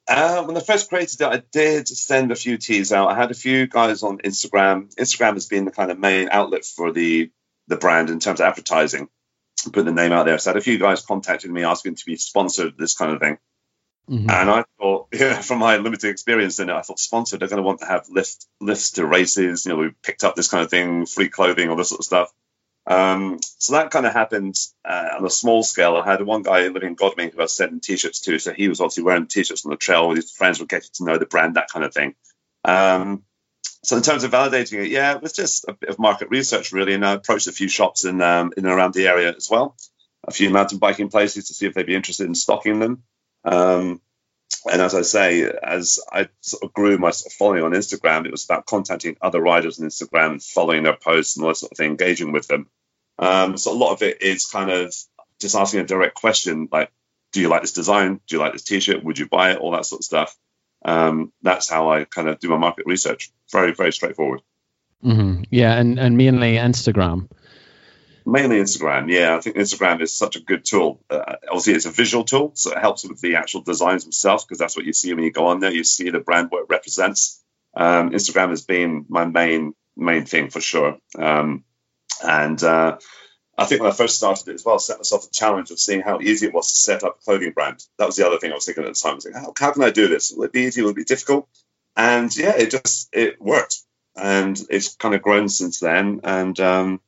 [0.07, 3.09] Uh, when I first created it, I did send a few teas out.
[3.09, 4.93] I had a few guys on Instagram.
[4.95, 7.31] Instagram has been the kind of main outlet for the
[7.67, 9.07] the brand in terms of advertising,
[9.65, 10.37] putting the name out there.
[10.37, 13.21] So I had a few guys contacting me asking to be sponsored, this kind of
[13.21, 13.37] thing.
[14.09, 14.29] Mm-hmm.
[14.29, 17.61] And I thought, yeah, from my limited experience in it, I thought sponsored, they're going
[17.61, 19.65] to want to have lift, lifts to races.
[19.65, 22.05] You know, we picked up this kind of thing, free clothing, all this sort of
[22.05, 22.33] stuff.
[22.91, 25.95] Um, so that kind of happened uh, on a small scale.
[25.95, 28.67] I had one guy living in Godalming who I was sending t-shirts to, so he
[28.67, 31.55] was obviously wearing t-shirts on the trail his friends, were getting to know the brand,
[31.55, 32.15] that kind of thing.
[32.65, 33.23] Um,
[33.83, 36.73] so in terms of validating it, yeah, it was just a bit of market research
[36.73, 39.49] really, and I approached a few shops in um, in and around the area as
[39.49, 39.77] well,
[40.27, 43.03] a few mountain biking places to see if they'd be interested in stocking them.
[43.45, 44.01] Um,
[44.69, 48.43] and as I say, as I sort of grew my following on Instagram, it was
[48.43, 51.91] about contacting other riders on Instagram, following their posts and all that sort of thing,
[51.91, 52.67] engaging with them.
[53.21, 54.93] Um, so a lot of it is kind of
[55.39, 56.91] just asking a direct question like,
[57.31, 58.19] do you like this design?
[58.27, 59.03] Do you like this t-shirt?
[59.03, 59.59] Would you buy it?
[59.59, 60.35] All that sort of stuff.
[60.83, 63.31] Um, that's how I kind of do my market research.
[63.51, 64.41] Very, very straightforward.
[65.03, 65.43] Mm-hmm.
[65.49, 67.29] Yeah, and, and mainly Instagram.
[68.25, 69.35] Mainly Instagram, yeah.
[69.35, 71.01] I think Instagram is such a good tool.
[71.09, 74.59] Uh, obviously, it's a visual tool, so it helps with the actual designs themselves because
[74.59, 75.71] that's what you see when you go on there.
[75.71, 77.41] You see the brand what it represents.
[77.75, 80.97] Um, Instagram has been my main main thing for sure.
[81.17, 81.63] Um,
[82.23, 82.97] and uh,
[83.57, 85.79] I think when I first started it as well, I set myself a challenge of
[85.79, 87.83] seeing how easy it was to set up a clothing brand.
[87.97, 89.13] That was the other thing I was thinking at the time.
[89.13, 90.31] I was like, how, how can I do this?
[90.31, 90.81] Will it be easy?
[90.81, 91.47] Will it be difficult?
[91.95, 93.81] And yeah, it just it worked,
[94.15, 96.21] and it's kind of grown since then.
[96.23, 97.01] And um,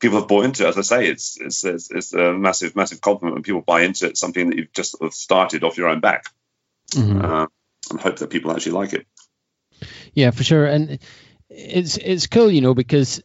[0.00, 0.68] people have bought into it.
[0.68, 4.06] As I say, it's, it's it's, it's a massive massive compliment when people buy into
[4.06, 4.16] it.
[4.16, 6.24] Something that you've just sort of started off your own back,
[6.92, 7.22] mm-hmm.
[7.22, 7.46] uh,
[7.90, 9.06] and hope that people actually like it.
[10.14, 10.98] Yeah, for sure, and
[11.50, 13.22] it's it's cool, you know, because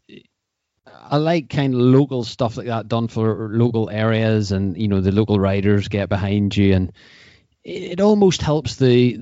[1.09, 5.01] I like kind of local stuff like that done for local areas, and you know
[5.01, 6.91] the local riders get behind you, and
[7.63, 9.19] it, it almost helps the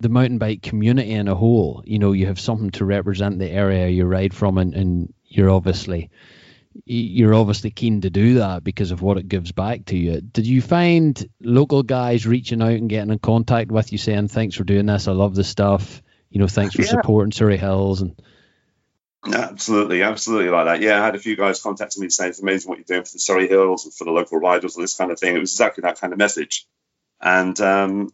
[0.00, 1.82] the mountain bike community in a whole.
[1.86, 5.50] You know, you have something to represent the area you ride from, and, and you're
[5.50, 6.10] obviously
[6.84, 10.20] you're obviously keen to do that because of what it gives back to you.
[10.20, 14.56] Did you find local guys reaching out and getting in contact with you saying, "Thanks
[14.56, 15.06] for doing this.
[15.06, 16.02] I love the stuff.
[16.30, 16.88] You know, thanks for yeah.
[16.88, 18.20] supporting Surrey Hills." And
[19.32, 20.80] absolutely, absolutely like that.
[20.80, 23.12] Yeah, I had a few guys contacting me saying, "It's amazing what you're doing for
[23.12, 25.52] the Surrey Hills and for the local riders, and this kind of thing." It was
[25.52, 26.66] exactly that kind of message,
[27.20, 28.12] and um,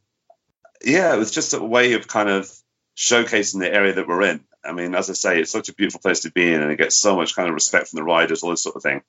[0.84, 2.50] yeah, it was just a way of kind of
[2.96, 6.00] showcasing the area that we're in I mean, as I say, it's such a beautiful
[6.00, 8.42] place to be in, and it gets so much kind of respect from the riders,
[8.42, 9.02] all this sort of thing.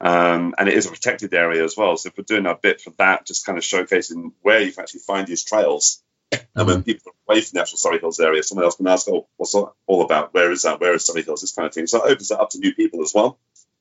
[0.00, 1.96] Um, and it is a protected area as well.
[1.96, 4.82] So if we're doing our bit for that, just kind of showcasing where you can
[4.82, 6.02] actually find these trails.
[6.32, 6.58] Mm-hmm.
[6.58, 9.08] And when people are away from the actual Surrey Hills area, someone else can ask,
[9.08, 10.34] "Oh, what's that all about?
[10.34, 10.80] Where is that?
[10.80, 11.86] Where is Surrey Hills?" This kind of thing.
[11.86, 13.38] So it opens it up to new people as well.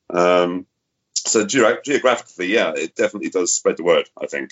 [0.10, 0.66] Um,
[1.14, 4.10] so ge- geographically, yeah, it definitely does spread the word.
[4.22, 4.52] I think.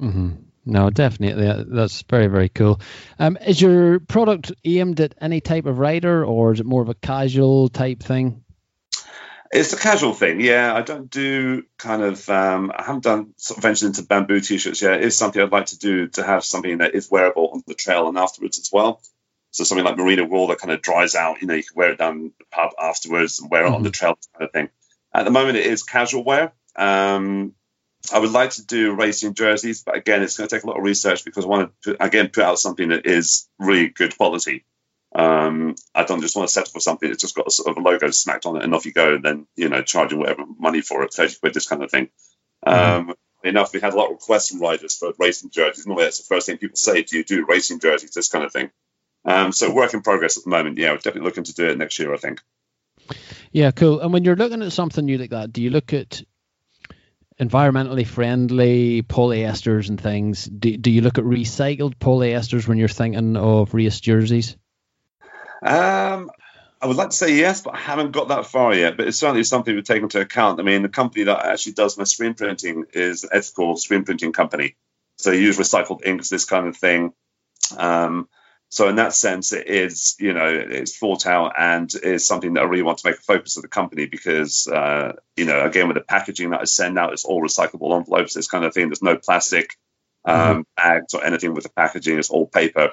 [0.00, 0.30] Mm-hmm.
[0.64, 1.64] No, definitely.
[1.68, 2.80] That's very, very cool.
[3.18, 6.88] Um, is your product aimed at any type of rider or is it more of
[6.88, 8.41] a casual type thing?
[9.52, 10.74] It's a casual thing, yeah.
[10.74, 14.56] I don't do kind of, um, I haven't done sort of ventured into bamboo t
[14.56, 14.94] shirts yet.
[14.94, 17.74] It is something I'd like to do to have something that is wearable on the
[17.74, 19.02] trail and afterwards as well.
[19.50, 21.92] So something like merino wool that kind of dries out, you know, you can wear
[21.92, 23.74] it down the pub afterwards and wear it mm-hmm.
[23.74, 24.06] on the mm-hmm.
[24.06, 24.70] trail kind of thing.
[25.12, 26.54] At the moment, it is casual wear.
[26.74, 27.52] Um,
[28.10, 30.78] I would like to do racing jerseys, but again, it's going to take a lot
[30.78, 34.16] of research because I want to, put, again, put out something that is really good
[34.16, 34.64] quality.
[35.14, 37.76] Um, I don't just want to settle for something that's just got a sort of
[37.76, 40.44] a logo smacked on it and off you go, and then you know charging whatever
[40.58, 42.08] money for it, thirty quid, this kind of thing.
[42.66, 43.10] Mm-hmm.
[43.10, 45.86] Um, enough, we had a lot of requests from riders for racing jerseys.
[45.86, 48.12] Normally, that's the first thing people say: Do you do racing jerseys?
[48.12, 48.70] This kind of thing.
[49.24, 50.78] Um, so work in progress at the moment.
[50.78, 52.12] Yeah, we're definitely looking to do it next year.
[52.14, 52.40] I think.
[53.50, 54.00] Yeah, cool.
[54.00, 56.22] And when you're looking at something new like that, do you look at
[57.40, 60.44] environmentally friendly polyesters and things.
[60.44, 64.56] Do, do you look at recycled polyesters when you're thinking of race jerseys?
[65.62, 66.30] Um,
[66.80, 68.96] I would like to say yes, but I haven't got that far yet.
[68.96, 70.58] But it's certainly something we take into account.
[70.60, 74.32] I mean, the company that actually does my screen printing is an ethical screen printing
[74.32, 74.76] company.
[75.18, 77.12] So they use recycled inks, this kind of thing.
[77.76, 78.28] Um,
[78.72, 82.62] So in that sense, it is you know it's thought out and is something that
[82.62, 85.88] I really want to make a focus of the company because uh, you know again
[85.88, 88.88] with the packaging that I send out, it's all recyclable envelopes, this kind of thing.
[88.88, 89.76] There's no plastic
[90.24, 90.60] um, mm-hmm.
[90.74, 92.18] bags or anything with the packaging.
[92.18, 92.92] It's all paper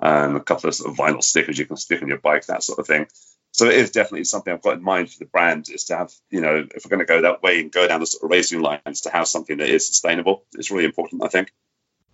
[0.00, 2.62] and a couple of, sort of vinyl stickers you can stick on your bike, that
[2.62, 3.06] sort of thing.
[3.52, 6.12] So it is definitely something I've got in mind for the brand is to have,
[6.30, 8.30] you know, if we're going to go that way and go down the sort of
[8.30, 10.44] racing lines, to have something that is sustainable.
[10.54, 11.52] It's really important, I think.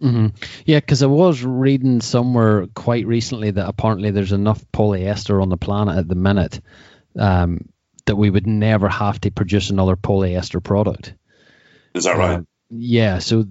[0.03, 0.29] Mm-hmm.
[0.65, 5.57] Yeah, because I was reading somewhere quite recently that apparently there's enough polyester on the
[5.57, 6.61] planet at the minute
[7.17, 7.69] um,
[8.07, 11.15] that we would never have to produce another polyester product.
[11.95, 12.39] Is that right?
[12.39, 13.19] Uh, yeah.
[13.19, 13.45] So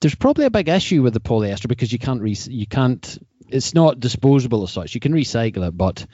[0.00, 3.74] there's probably a big issue with the polyester because you can't re- you can't it's
[3.74, 4.94] not disposable as such.
[4.94, 6.06] You can recycle it, but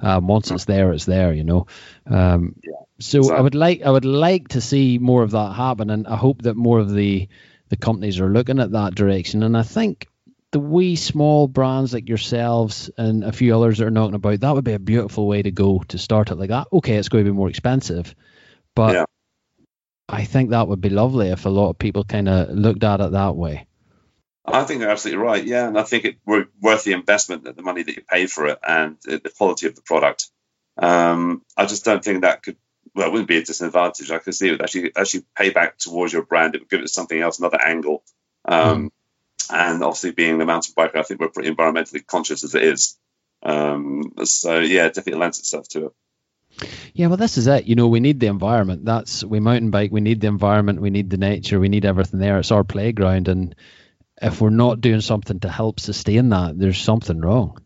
[0.00, 1.32] um, once it's there, it's there.
[1.32, 1.66] You know.
[2.06, 3.38] Um, yeah, so exactly.
[3.38, 6.42] I would like I would like to see more of that happen, and I hope
[6.42, 7.28] that more of the
[7.68, 9.42] the companies are looking at that direction.
[9.42, 10.08] And I think
[10.52, 14.54] the wee small brands like yourselves and a few others that are knocking about that
[14.54, 16.66] would be a beautiful way to go to start it like that.
[16.72, 18.14] Okay, it's going to be more expensive,
[18.74, 19.04] but yeah.
[20.08, 23.00] I think that would be lovely if a lot of people kind of looked at
[23.00, 23.66] it that way.
[24.52, 25.44] I think you're absolutely right.
[25.44, 28.46] Yeah, and I think it's worth the investment, that the money that you pay for
[28.46, 30.28] it, and the quality of the product.
[30.78, 32.56] Um, I just don't think that could.
[32.94, 34.10] Well, it wouldn't be a disadvantage.
[34.10, 36.54] I could see it would actually actually pay back towards your brand.
[36.54, 38.02] It would give it something else, another angle.
[38.44, 38.90] Um, mm.
[39.52, 42.98] And obviously, being the mountain biker, I think we're pretty environmentally conscious as it is.
[43.42, 45.92] Um, so yeah, it definitely lends itself to it.
[46.94, 47.66] Yeah, well, this is it.
[47.66, 48.84] You know, we need the environment.
[48.84, 49.92] That's we mountain bike.
[49.92, 50.80] We need the environment.
[50.80, 51.60] We need the nature.
[51.60, 52.38] We need everything there.
[52.38, 53.54] It's our playground, and
[54.20, 57.58] if we're not doing something to help sustain that, there's something wrong.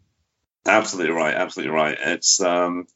[0.66, 1.34] Absolutely right.
[1.34, 1.96] Absolutely right.
[2.00, 2.86] It's um,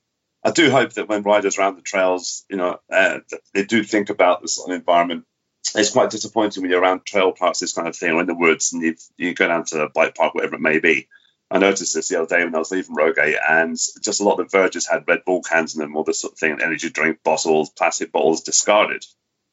[0.44, 3.18] I do hope that when riders around the trails, you know, uh,
[3.54, 5.24] they do think about this environment.
[5.74, 8.34] It's quite disappointing when you're around trail parks, this kind of thing, or in the
[8.34, 11.08] woods, and you you go down to a bike park, whatever it may be.
[11.50, 14.38] I noticed this the other day when I was leaving Rogate, and just a lot
[14.38, 16.90] of the verges had Red Bull cans in them, all this sort of thing, energy
[16.90, 19.04] drink bottles, plastic bottles discarded.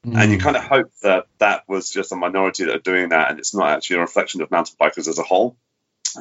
[0.06, 0.22] Mm.
[0.22, 3.32] And you kind of hope that that was just a minority that are doing that,
[3.32, 5.58] and it's not actually a reflection of mountain bikers as a whole.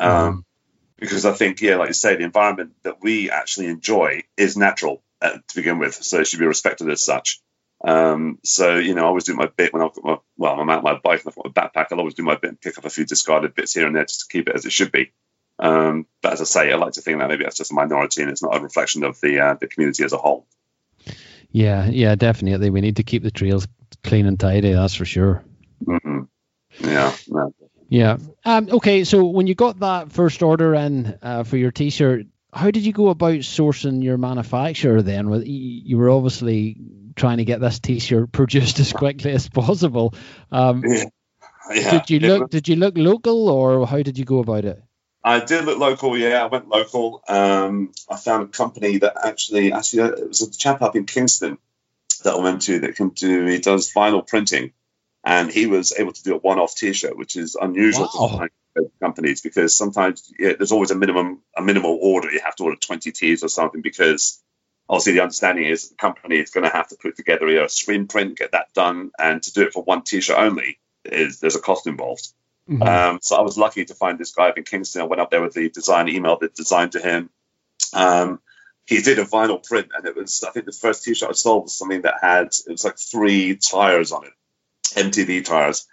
[0.00, 0.44] Um, mm.
[0.98, 5.02] Because I think, yeah, like you say, the environment that we actually enjoy is natural
[5.20, 7.40] uh, to begin with, so it should be respected as such.
[7.84, 10.70] Um, so you know, I always do my bit when I've got my well, I'm
[10.70, 11.88] out my bike and I've got my backpack.
[11.90, 14.04] I'll always do my bit and pick up a few discarded bits here and there
[14.04, 15.12] just to keep it as it should be.
[15.58, 18.22] Um, but as I say, I like to think that maybe that's just a minority
[18.22, 20.46] and it's not a reflection of the uh, the community as a whole.
[21.54, 22.68] Yeah, yeah, definitely.
[22.70, 23.68] We need to keep the trails
[24.02, 24.72] clean and tidy.
[24.72, 25.44] That's for sure.
[25.84, 26.22] Mm-hmm.
[26.80, 27.14] Yeah.
[27.88, 28.16] yeah.
[28.44, 29.04] Um, okay.
[29.04, 32.92] So when you got that first order in uh, for your T-shirt, how did you
[32.92, 35.00] go about sourcing your manufacturer?
[35.00, 36.76] Then, you were obviously
[37.14, 40.12] trying to get this T-shirt produced as quickly as possible.
[40.50, 41.04] Um, yeah.
[41.72, 41.90] Yeah.
[41.92, 42.50] Did you look?
[42.50, 44.82] Did you look local, or how did you go about it?
[45.24, 46.42] I did look local, yeah.
[46.42, 47.22] I went local.
[47.26, 51.06] Um, I found a company that actually, actually, uh, it was a chap up in
[51.06, 51.56] Kingston
[52.24, 53.46] that I went to that can do.
[53.46, 54.72] He does vinyl printing,
[55.24, 58.46] and he was able to do a one-off T-shirt, which is unusual wow.
[58.76, 62.30] to companies because sometimes yeah, there's always a minimum a minimal order.
[62.30, 64.42] You have to order 20 T's or something because
[64.90, 68.08] obviously the understanding is the company is going to have to put together a screen
[68.08, 71.60] print, get that done, and to do it for one T-shirt only is there's a
[71.60, 72.28] cost involved.
[72.68, 72.82] Mm-hmm.
[72.82, 75.02] Um, so I was lucky to find this guy up in Kingston.
[75.02, 77.30] I went up there with the design, emailed the design to him.
[77.92, 78.40] Um,
[78.86, 81.64] he did a vinyl print, and it was I think the first T-shirt I sold
[81.64, 84.32] was something that had it was like three tires on it,
[84.94, 85.86] MTB tires,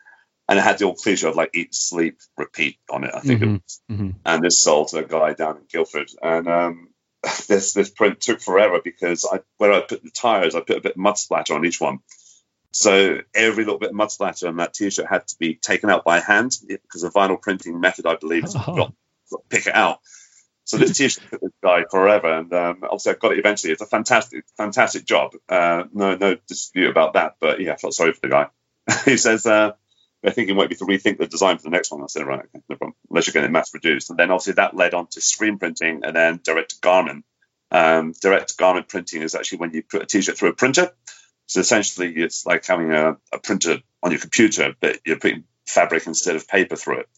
[0.47, 3.11] and it had the old cliche of like eat, sleep, repeat on it.
[3.13, 3.55] I think mm-hmm.
[3.55, 4.09] it was, mm-hmm.
[4.25, 6.89] and this sold to a guy down in Guildford, and um,
[7.47, 10.81] this this print took forever because I where I put the tires, I put a
[10.81, 11.99] bit of mud splatter on each one.
[12.71, 16.05] So every little bit of mud splatter on that T-shirt had to be taken out
[16.05, 18.75] by hand because the vinyl printing method, I believe, is oh.
[18.75, 18.93] got,
[19.29, 19.99] got pick it out.
[20.63, 23.73] So this T-shirt took this guy forever, and um, obviously I got it eventually.
[23.73, 25.33] It's a fantastic, fantastic job.
[25.49, 27.35] Uh, no, no dispute about that.
[27.41, 28.47] But yeah, I felt sorry for the guy.
[29.05, 29.73] he says uh,
[30.21, 32.01] they're thinking might be to rethink the design for the next one.
[32.01, 32.95] I said, right, okay, no problem.
[33.09, 36.15] Unless you're getting mass produced, and then obviously that led on to screen printing, and
[36.15, 37.25] then direct garment.
[37.71, 40.91] Um, direct garment printing is actually when you put a T-shirt through a printer.
[41.51, 46.07] So essentially, it's like having a, a printer on your computer, but you're putting fabric
[46.07, 47.09] instead of paper through it.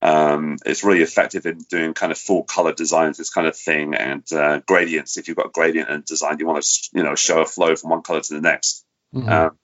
[0.00, 3.94] Um, it's really effective in doing kind of full color designs, this kind of thing,
[3.94, 5.18] and uh, gradients.
[5.18, 7.74] If you've got a gradient and design, you want to you know show a flow
[7.74, 8.84] from one color to the next.
[9.12, 9.28] Mm-hmm.
[9.28, 9.58] Um,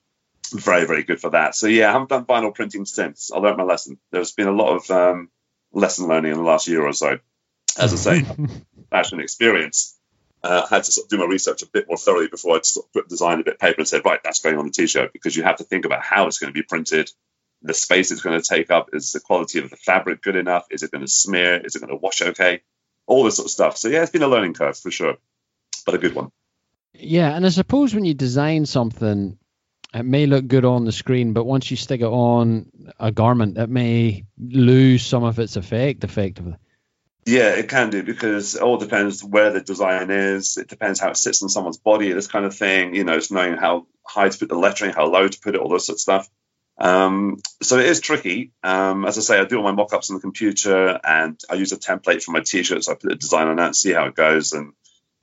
[0.51, 1.55] very very good for that.
[1.55, 3.31] So yeah, I haven't done vinyl printing since.
[3.31, 3.97] I learned my lesson.
[4.11, 5.29] There's been a lot of um,
[5.71, 7.17] lesson learning in the last year or so.
[7.79, 8.25] As I say,
[8.89, 9.96] fashion experience
[10.43, 12.65] uh, I had to sort of do my research a bit more thoroughly before I'd
[12.65, 15.13] sort of put a bit of paper and said, right, that's going on the t-shirt
[15.13, 17.09] because you have to think about how it's going to be printed,
[17.61, 20.67] the space it's going to take up, is the quality of the fabric good enough,
[20.69, 22.61] is it going to smear, is it going to wash okay?
[23.07, 23.77] all this sort of stuff.
[23.77, 25.15] So yeah, it's been a learning curve for sure,
[25.85, 26.31] but a good one.
[26.93, 29.37] Yeah, and I suppose when you design something,
[29.93, 33.57] it may look good on the screen, but once you stick it on a garment,
[33.57, 36.55] it may lose some of its effect effectively.
[37.27, 40.55] Yeah, it can do because it all depends where the design is.
[40.55, 42.95] It depends how it sits on someone's body, this kind of thing.
[42.95, 45.59] You know, it's knowing how high to put the lettering, how low to put it,
[45.59, 46.29] all this sort of stuff.
[46.77, 48.53] Um, so it is tricky.
[48.63, 51.73] Um, as I say, I do all my mock-ups on the computer, and I use
[51.73, 52.85] a template for my t-shirts.
[52.85, 54.53] so I put the design on that and see how it goes.
[54.53, 54.71] And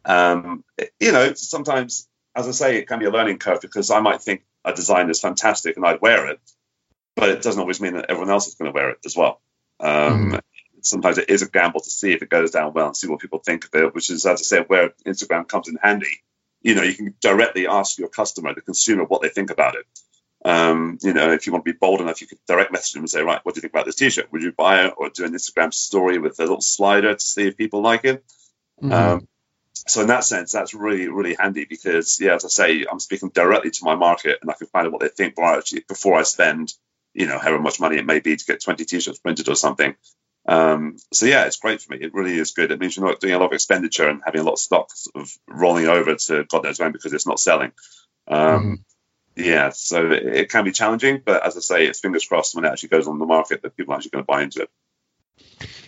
[0.05, 3.90] um, it, you know, sometimes, as I say, it can be a learning curve because
[3.90, 6.40] I might think a design is fantastic and I'd wear it,
[7.17, 9.40] but it doesn't always mean that everyone else is going to wear it as well.
[9.81, 10.40] Mm
[10.85, 13.20] sometimes it is a gamble to see if it goes down well and see what
[13.20, 16.20] people think of it, which is, as I said, where Instagram comes in handy.
[16.62, 19.87] You know, you can directly ask your customer, the consumer, what they think about it.
[20.44, 23.03] Um, you know, if you want to be bold enough, you could direct message them
[23.03, 24.31] and say, right, what do you think about this T-shirt?
[24.31, 27.47] Would you buy it or do an Instagram story with a little slider to see
[27.47, 28.25] if people like it?
[28.83, 28.92] Mm-hmm.
[28.92, 29.29] Um,
[29.87, 33.31] so in that sense, that's really, really handy because, yeah, as I say, I'm speaking
[33.31, 35.85] directly to my market and I can find out what they think before I, actually,
[35.88, 36.73] before I spend,
[37.14, 39.94] you know, however much money it may be to get 20 T-shirts printed or something.
[40.46, 41.98] Um, so yeah, it's great for me.
[42.00, 42.70] It really is good.
[42.70, 44.90] It means you're not doing a lot of expenditure and having a lot of stock
[44.94, 47.72] sort of rolling over to God knows when because it's not selling.
[48.28, 48.76] Um, mm.
[49.37, 52.64] Yeah, so it, it, can be challenging, but as I say, it's fingers crossed when
[52.64, 54.70] it actually goes on the market that people are actually going to buy into it.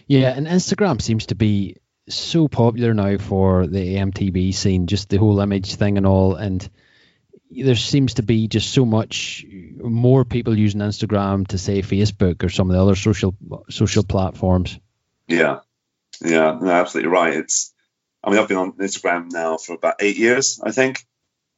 [0.08, 1.76] Yeah, and Instagram seems to be
[2.08, 6.68] so popular now for the MTB scene, just the whole image thing and all, and
[7.50, 9.44] there seems to be just so much
[9.78, 13.37] more people using Instagram to say Facebook or some of the other social
[13.70, 14.78] social platforms.
[15.28, 15.61] Yeah,
[16.24, 17.35] yeah, no, absolutely right.
[17.35, 17.72] It's,
[18.22, 21.06] I mean, I've been on Instagram now for about eight years, I think.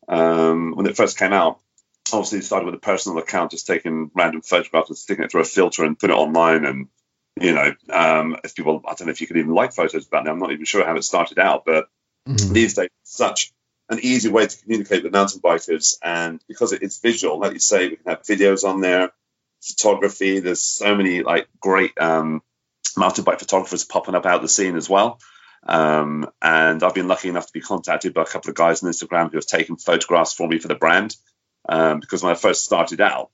[0.09, 1.61] Um, when it first came out,
[2.13, 5.43] obviously it started with a personal account, just taking random photographs and sticking it through
[5.43, 6.65] a filter and put it online.
[6.65, 6.89] And
[7.41, 10.25] you know, um, if people, I don't know if you could even like photos back
[10.25, 10.33] then.
[10.33, 11.89] I'm not even sure how it started out, but
[12.27, 12.53] mm-hmm.
[12.53, 13.53] these days, such
[13.89, 15.97] an easy way to communicate with mountain bikers.
[16.03, 19.13] And because it's visual, like you say, we can have videos on there,
[19.63, 20.41] photography.
[20.41, 22.43] There's so many like great um,
[22.97, 25.21] mountain bike photographers popping up out the scene as well.
[25.67, 28.91] Um, and I've been lucky enough to be contacted by a couple of guys on
[28.91, 31.17] Instagram who have taken photographs for me for the brand.
[31.69, 33.31] Um, because when I first started out,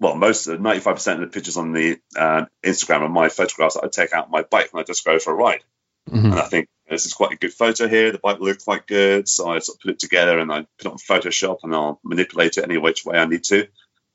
[0.00, 3.84] well, most of 95% of the pictures on the uh, Instagram are my photographs that
[3.84, 5.62] I take out my bike when I just go for a ride.
[6.10, 6.26] Mm-hmm.
[6.26, 8.12] And I think this is quite a good photo here.
[8.12, 9.28] The bike looks quite good.
[9.28, 12.00] So I sort of put it together and I put it on Photoshop and I'll
[12.02, 13.68] manipulate it any which way I need to.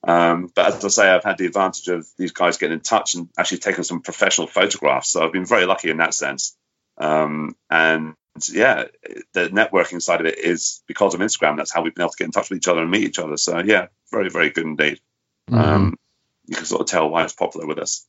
[0.06, 3.16] Um, but as I say, I've had the advantage of these guys getting in touch
[3.16, 5.10] and actually taking some professional photographs.
[5.10, 6.58] So I've been very lucky in that sense.
[6.98, 8.16] Um, and
[8.52, 8.86] yeah,
[9.34, 11.58] the networking side of it is because of Instagram.
[11.58, 13.20] That's how we've been able to get in touch with each other and meet each
[13.20, 13.38] other.
[13.38, 15.00] So yeah, very, very good indeed.
[15.50, 15.58] Mm-hmm.
[15.58, 16.00] Um,
[16.48, 18.06] you can sort of tell why it's popular with us.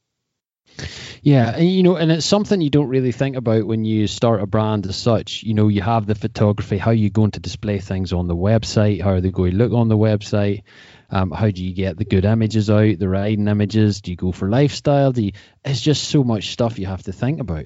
[1.25, 4.43] Yeah, and you know, and it's something you don't really think about when you start
[4.43, 5.43] a brand as such.
[5.43, 8.37] You know, you have the photography, how are you going to display things on the
[8.37, 10.65] website, how are they going to look on the website,
[11.09, 14.03] um, how do you get the good images out, the riding images?
[14.03, 15.13] Do you go for lifestyle?
[15.13, 15.33] Do you,
[15.65, 17.65] it's just so much stuff you have to think about.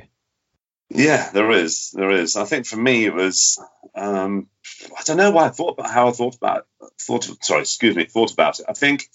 [0.91, 2.37] Yeah, there is, there is.
[2.37, 3.61] I think for me it was,
[3.93, 4.47] um,
[4.97, 6.69] I don't know why I thought about how I thought about.
[7.01, 8.67] Thought, sorry, excuse me, thought about it.
[8.69, 9.09] I think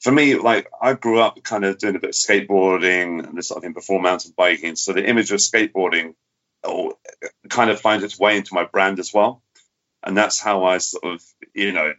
[0.00, 3.48] for me, like I grew up kind of doing a bit of skateboarding and this
[3.48, 4.76] sort of thing before mountain biking.
[4.76, 6.14] So the image of skateboarding
[6.64, 6.98] oh,
[7.48, 9.42] kind of finds its way into my brand as well.
[10.02, 11.22] And that's how I sort of,
[11.54, 11.92] you know,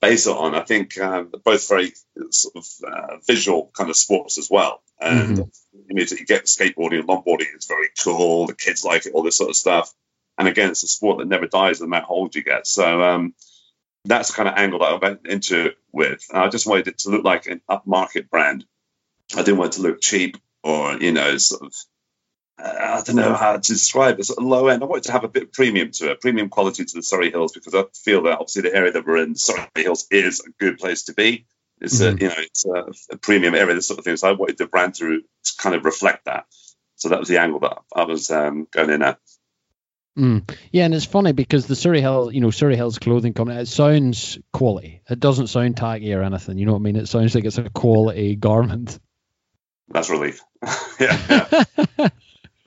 [0.00, 0.54] base it on.
[0.54, 1.92] I think uh, both very
[2.30, 4.82] sort of uh, visual kind of sports as well.
[4.98, 5.42] And mm-hmm.
[5.74, 8.46] the image that you get skateboarding and longboarding is very cool.
[8.46, 9.92] The kids like it, all this sort of stuff.
[10.38, 12.66] And again, it's a sport that never dies no matter how old you get.
[12.66, 13.34] So, um,
[14.06, 16.24] that's the kind of angle that I went into with.
[16.30, 18.64] And I just wanted it to look like an upmarket brand.
[19.34, 21.74] I didn't want it to look cheap or, you know, sort of,
[22.58, 24.82] uh, I don't know how to describe it, sort of low end.
[24.82, 27.30] I wanted to have a bit of premium to it, premium quality to the Surrey
[27.30, 30.50] Hills, because I feel that obviously the area that we're in, Surrey Hills, is a
[30.58, 31.46] good place to be.
[31.80, 32.16] It's mm-hmm.
[32.16, 34.16] a, you know, it's a, a, premium area, this sort of thing.
[34.16, 36.46] So I wanted the brand to, to kind of reflect that.
[36.94, 39.18] So that was the angle that I was um, going in at.
[40.16, 40.50] Mm.
[40.72, 43.68] Yeah, and it's funny because the Surrey Hill, you know, Surrey Hills clothing company, it
[43.68, 45.02] sounds quality.
[45.10, 46.58] It doesn't sound tacky or anything.
[46.58, 46.96] You know what I mean?
[46.96, 48.98] It sounds like it's a quality garment.
[49.88, 50.42] That's relief.
[51.00, 51.64] yeah,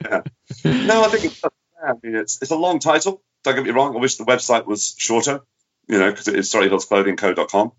[0.01, 0.21] yeah.
[0.63, 3.21] No, I think it's, I mean, it's it's a long title.
[3.43, 3.95] Don't get me wrong.
[3.95, 5.41] I wish the website was shorter.
[5.87, 7.71] You know, because it is Surrey Hills Clothing surreyhillsclothingco.com.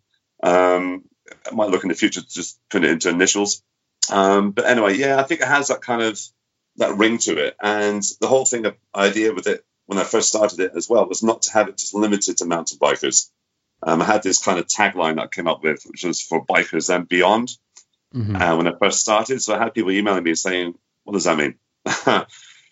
[0.43, 1.05] Um,
[1.51, 3.63] I might look in the future to just put it into initials.
[4.11, 6.21] Um, but anyway, yeah, I think it has that kind of
[6.81, 7.57] that ring to it.
[7.63, 11.07] And the whole thing, the idea with it when I first started it as well
[11.07, 13.31] was not to have it just limited to mountain bikers.
[13.83, 16.45] Um, I had this kind of tagline that I came up with, which was for
[16.45, 17.57] bikers and beyond.
[18.15, 18.37] Mm-hmm.
[18.37, 20.75] Uh, when I first started, so I had people emailing me saying,
[21.05, 21.55] "What does that mean?"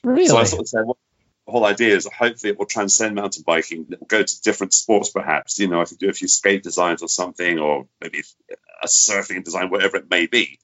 [0.02, 0.26] Really?
[0.28, 0.98] So I sort of said, well,
[1.46, 3.86] the whole idea is hopefully it will transcend mountain biking.
[3.90, 5.58] It will go to different sports, perhaps.
[5.58, 8.22] You know, I could do a few skate designs or something, or maybe
[8.82, 10.58] a surfing design, whatever it may be.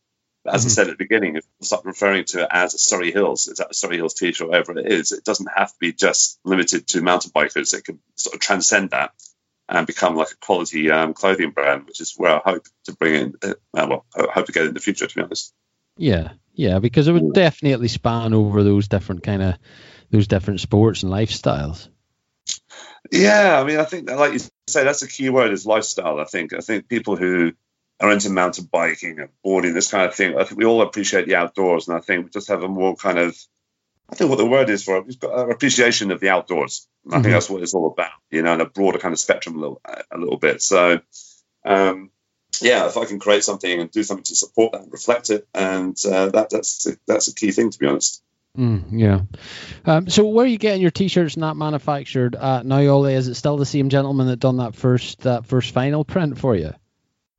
[0.44, 0.68] But as mm-hmm.
[0.68, 3.48] I said at the beginning, if you start referring to it as a Surrey Hills,
[3.48, 6.86] it's a Surrey Hills t-shirt, whatever it is, it doesn't have to be just limited
[6.88, 7.72] to mountain bikers.
[7.72, 9.12] It can sort of transcend that
[9.68, 13.14] and become like a quality um, clothing brand, which is where I hope to bring
[13.14, 13.34] in.
[13.42, 15.54] Uh, well, I hope to get in the future, to be honest.
[15.96, 19.54] Yeah, yeah, because it would definitely span over those different kind of
[20.10, 21.88] those different sports and lifestyles.
[23.10, 26.20] Yeah, I mean, I think, like you say, that's a key word is lifestyle.
[26.20, 26.52] I think.
[26.52, 27.52] I think people who
[28.00, 30.36] are into mountain biking and boarding, this kind of thing.
[30.36, 32.96] I think we all appreciate the outdoors, and I think we just have a more
[32.96, 33.36] kind of,
[34.10, 36.88] I think what the word is for it, we've got an appreciation of the outdoors.
[37.06, 37.22] I mm-hmm.
[37.22, 39.60] think that's what it's all about, you know, and a broader kind of spectrum a
[39.60, 39.80] little,
[40.10, 40.60] a little bit.
[40.60, 41.00] So,
[41.64, 42.10] um,
[42.60, 45.46] yeah, if I can create something and do something to support that and reflect it,
[45.54, 48.22] and uh, that that's a, that's a key thing to be honest.
[48.56, 49.20] Mm, yeah.
[49.84, 53.14] Um, so where are you getting your t-shirts not manufactured at now, Ollie?
[53.14, 56.54] Is it still the same gentleman that done that first that first final print for
[56.54, 56.72] you?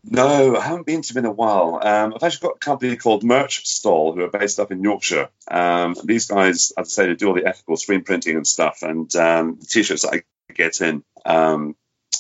[0.08, 1.80] No, I haven't been to them in a while.
[1.82, 5.30] Um, I've actually got a company called Merch Stall who are based up in Yorkshire.
[5.50, 8.84] Um, these guys, as I say, they do all the ethical screen printing and stuff.
[8.84, 11.76] And um, the t-shirts that I get in, um,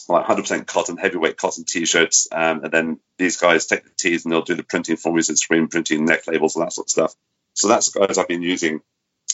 [0.09, 2.27] like 100% cotton, heavyweight cotton t-shirts.
[2.31, 5.21] Um, and then these guys take the tees and they'll do the printing for me,
[5.21, 7.15] so screen printing, neck labels, and that sort of stuff.
[7.53, 8.81] So that's the guys I've been using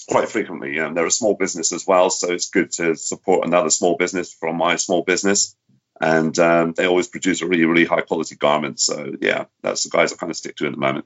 [0.10, 0.78] quite frequently.
[0.78, 4.34] And they're a small business as well, so it's good to support another small business
[4.34, 5.56] from my small business
[6.02, 8.80] and um, they always produce a really really high quality garment.
[8.80, 11.06] So yeah, that's the guys I kind of stick to at the moment.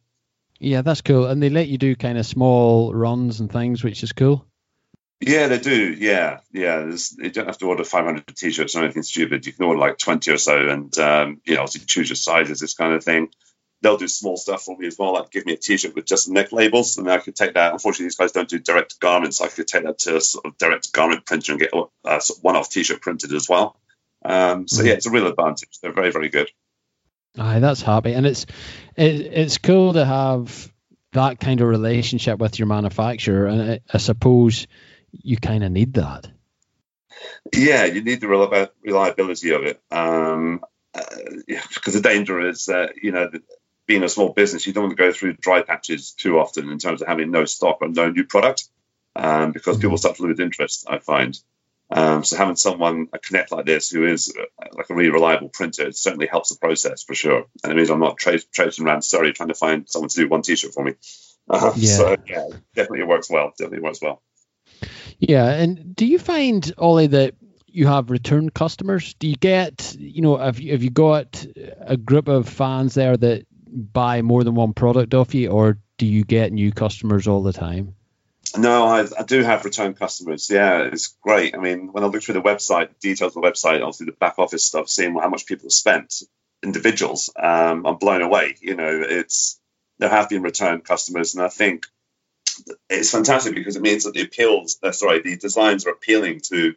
[0.59, 4.03] Yeah, that's cool, and they let you do kind of small runs and things, which
[4.03, 4.45] is cool.
[5.21, 5.93] Yeah, they do.
[5.93, 6.79] Yeah, yeah.
[6.79, 9.45] There's, you don't have to order 500 t-shirts or anything stupid.
[9.45, 12.59] You can order like 20 or so, and um, you know, obviously choose your sizes,
[12.59, 13.29] this kind of thing.
[13.81, 16.29] They'll do small stuff for me as well, like give me a t-shirt with just
[16.29, 17.73] neck labels, and I could take that.
[17.73, 19.41] Unfortunately, these guys don't do direct garments.
[19.41, 22.39] I could take that to a sort of direct garment printer and get a sort
[22.39, 23.77] of one-off t-shirt printed as well.
[24.26, 24.88] Um, so mm-hmm.
[24.88, 25.80] yeah, it's a real advantage.
[25.82, 26.49] They're very very good.
[27.38, 28.45] Aye, that's happy, and it's
[28.95, 30.71] it, it's cool to have
[31.13, 34.67] that kind of relationship with your manufacturer, and I, I suppose
[35.11, 36.28] you kind of need that.
[37.53, 40.61] Yeah, you need the reliability of it, um,
[40.93, 41.01] uh,
[41.47, 43.30] because the danger is that you know
[43.86, 46.80] being a small business, you don't want to go through dry patches too often in
[46.80, 48.65] terms of having no stock or no new product,
[49.15, 49.84] um, because mm-hmm.
[49.84, 50.86] people start to lose interest.
[50.89, 51.39] I find.
[51.91, 55.49] Um, so having someone a connect like this who is uh, like a really reliable
[55.49, 57.45] printer it certainly helps the process for sure.
[57.63, 60.27] And it means I'm not tra- traipsing around Surrey trying to find someone to do
[60.27, 60.93] one T-shirt for me.
[61.47, 61.97] Uh, yeah.
[61.97, 63.53] So yeah, definitely it works well.
[63.57, 64.21] Definitely works well.
[65.19, 67.36] Yeah, and do you find Ollie that
[67.67, 69.13] you have return customers?
[69.13, 71.45] Do you get you know have you, have you got
[71.81, 76.05] a group of fans there that buy more than one product off you, or do
[76.05, 77.94] you get new customers all the time?
[78.57, 80.49] No, I, I, do have return customers.
[80.49, 81.55] Yeah, it's great.
[81.55, 84.35] I mean, when I look through the website, details of the website, obviously the back
[84.37, 86.23] office stuff, seeing how much people have spent,
[86.63, 88.55] individuals, um, I'm blown away.
[88.61, 89.59] You know, it's
[89.99, 91.85] there have been return customers, and I think
[92.89, 96.75] it's fantastic because it means that the appeals, uh, sorry, the designs are appealing to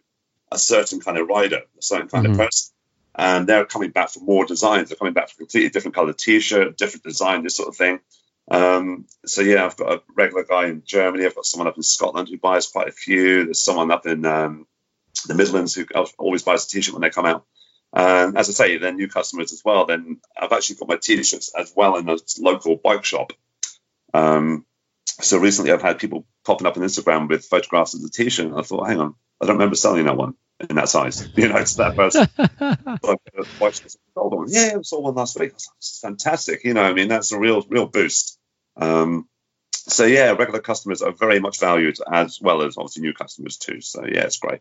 [0.52, 2.40] a certain kind of rider, a certain kind mm-hmm.
[2.40, 2.74] of person.
[3.14, 4.88] And they're coming back for more designs.
[4.88, 7.98] They're coming back for completely different color T-shirt, different design, this sort of thing.
[8.51, 11.26] Um, so yeah, I've got a regular guy in Germany.
[11.26, 13.44] I've got someone up in Scotland who buys quite a few.
[13.44, 14.66] There's someone up in um,
[15.26, 15.86] the Midlands who
[16.18, 17.44] always buys a t-shirt when they come out.
[17.92, 19.86] And as I say, they're new customers as well.
[19.86, 23.32] Then I've actually got my t-shirts as well in a local bike shop.
[24.14, 24.64] Um,
[25.07, 28.53] so recently, I've had people popping up on Instagram with photographs of the t-shirt.
[28.55, 30.34] I thought, hang on, I don't remember selling that one
[30.68, 31.28] in that size.
[31.36, 32.28] You know, it's that person.
[33.05, 33.16] so
[34.49, 35.53] yeah, I saw one last week.
[35.53, 36.64] It's fantastic.
[36.64, 38.38] You know, I mean, that's a real, real boost.
[38.78, 39.28] Um,
[39.72, 43.80] so yeah, regular customers are very much valued as well as obviously new customers too.
[43.80, 44.60] So yeah, it's great.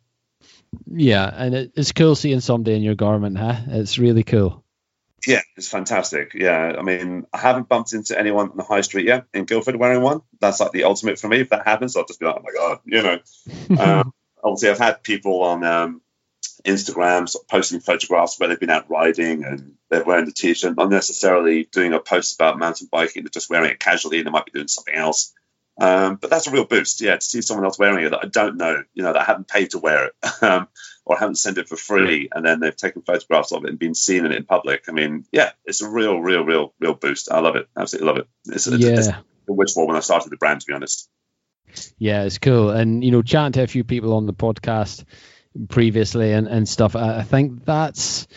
[0.85, 3.55] Yeah, and it's cool seeing somebody in your garment, huh?
[3.67, 4.63] It's really cool.
[5.25, 6.33] Yeah, it's fantastic.
[6.33, 9.75] Yeah, I mean, I haven't bumped into anyone on the high street yet in Guildford
[9.75, 10.21] wearing one.
[10.39, 11.41] That's like the ultimate for me.
[11.41, 13.19] If that happens, I'll just be like, oh my god, you know.
[13.83, 14.13] um,
[14.43, 16.01] obviously, I've had people on um,
[16.65, 20.75] Instagram sort of posting photographs where they've been out riding and they're wearing the t-shirt,
[20.75, 24.31] not necessarily doing a post about mountain biking, they're just wearing it casually and they
[24.31, 25.33] might be doing something else.
[25.79, 28.27] Um, but that's a real boost, yeah, to see someone else wearing it that I
[28.27, 30.67] don't know, you know, that I haven't paid to wear it um,
[31.05, 33.93] or haven't sent it for free, and then they've taken photographs of it and been
[33.93, 34.85] seen in it in public.
[34.89, 37.31] I mean, yeah, it's a real, real, real, real boost.
[37.31, 38.27] I love it, absolutely love it.
[38.47, 38.89] It's, yeah.
[38.89, 41.09] it's, it's a wish for when I started the brand, to be honest.
[41.99, 45.03] Yeah, it's cool, and you know, chatting to a few people on the podcast
[45.69, 46.95] previously and, and stuff.
[46.95, 48.27] I, I think that's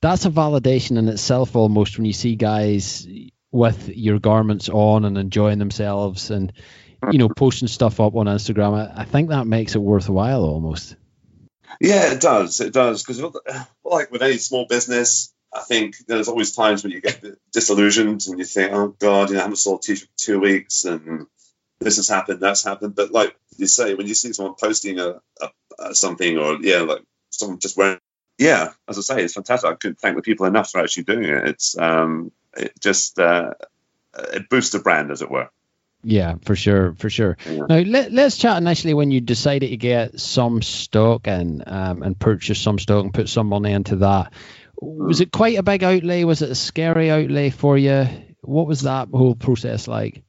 [0.00, 3.06] that's a validation in itself almost when you see guys
[3.50, 6.52] with your garments on and enjoying themselves and
[7.12, 10.96] you know, posting stuff up on Instagram, I, I think that makes it worthwhile almost.
[11.80, 12.60] Yeah, it does.
[12.60, 13.22] It does because,
[13.84, 18.38] like with any small business, I think there's always times when you get disillusioned and
[18.38, 21.26] you think, "Oh God, you know, I haven't sold a t-shirt for two weeks, and
[21.78, 25.20] this has happened, that's happened." But like you say, when you see someone posting a,
[25.40, 25.50] a, a
[25.92, 28.00] something, or yeah, like someone just wearing,
[28.38, 29.70] yeah, as I say, it's fantastic.
[29.70, 31.48] I couldn't thank the people enough for actually doing it.
[31.48, 33.54] It's um, it just uh,
[34.16, 35.50] it boosts the brand, as it were.
[36.04, 37.36] Yeah, for sure, for sure.
[37.44, 37.66] Yeah.
[37.68, 42.18] Now let, us chat initially when you decided to get some stock and um, and
[42.18, 44.32] purchase some stock and put some money into that.
[44.80, 46.22] Was it quite a big outlay?
[46.22, 48.06] Was it a scary outlay for you?
[48.42, 50.22] What was that whole process like?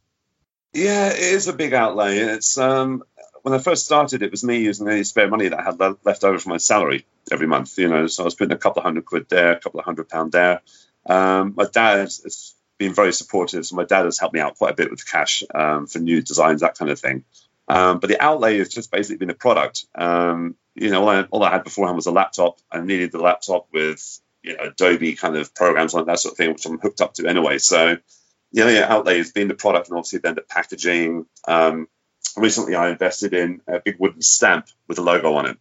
[0.74, 2.18] Yeah, it is a big outlay.
[2.18, 3.04] It's um,
[3.44, 6.24] when I first started, it was me using any spare money that I had left
[6.24, 7.78] over from my salary every month.
[7.78, 9.86] You know, so I was putting a couple of hundred quid there, a couple of
[9.86, 10.62] hundred pound there.
[11.06, 14.72] Um, my dad has been very supportive, so my dad has helped me out quite
[14.72, 17.24] a bit with cash um, for new designs, that kind of thing.
[17.68, 19.86] Um, but the outlay has just basically been a product.
[19.96, 22.58] Um, you know, all I, all I, had beforehand was a laptop.
[22.72, 26.38] I needed the laptop with you know Adobe kind of programs like that sort of
[26.38, 27.60] thing, which I'm hooked up to anyway.
[27.60, 27.98] So
[28.54, 31.26] the only outlay has been the product and obviously then the packaging.
[31.48, 31.88] Um,
[32.36, 35.58] recently, I invested in a big wooden stamp with a logo on it.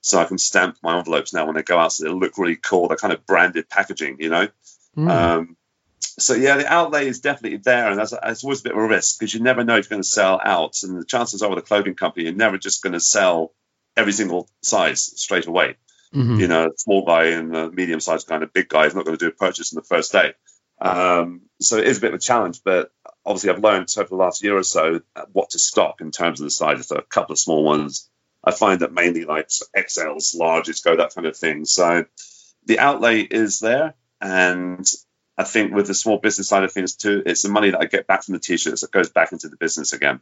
[0.00, 2.56] So I can stamp my envelopes now when they go out, so they look really
[2.56, 2.88] cool.
[2.88, 4.48] They're kind of branded packaging, you know.
[4.96, 5.10] Mm.
[5.10, 5.56] Um,
[6.02, 8.86] so yeah, the outlay is definitely there, and that's, that's always a bit of a
[8.86, 11.48] risk because you never know if you're going to sell out, and the chances are
[11.48, 13.54] with a clothing company, you're never just going to sell
[13.96, 15.76] every single size straight away.
[16.14, 16.38] Mm-hmm.
[16.38, 19.16] You know, small guy and a medium sized kind of big guy is not going
[19.16, 20.34] to do a purchase in the first day.
[20.80, 22.92] Um, so it is a bit of a challenge, but
[23.26, 25.00] obviously I've learned over the last year or so
[25.32, 26.88] what to stock in terms of the sizes.
[26.88, 28.08] So a couple of small ones.
[28.42, 31.64] I find that mainly like XLs, larges go that kind of thing.
[31.64, 32.04] So
[32.66, 34.86] the outlay is there, and
[35.36, 37.86] I think with the small business side of things too, it's the money that I
[37.86, 40.20] get back from the t-shirts that goes back into the business again.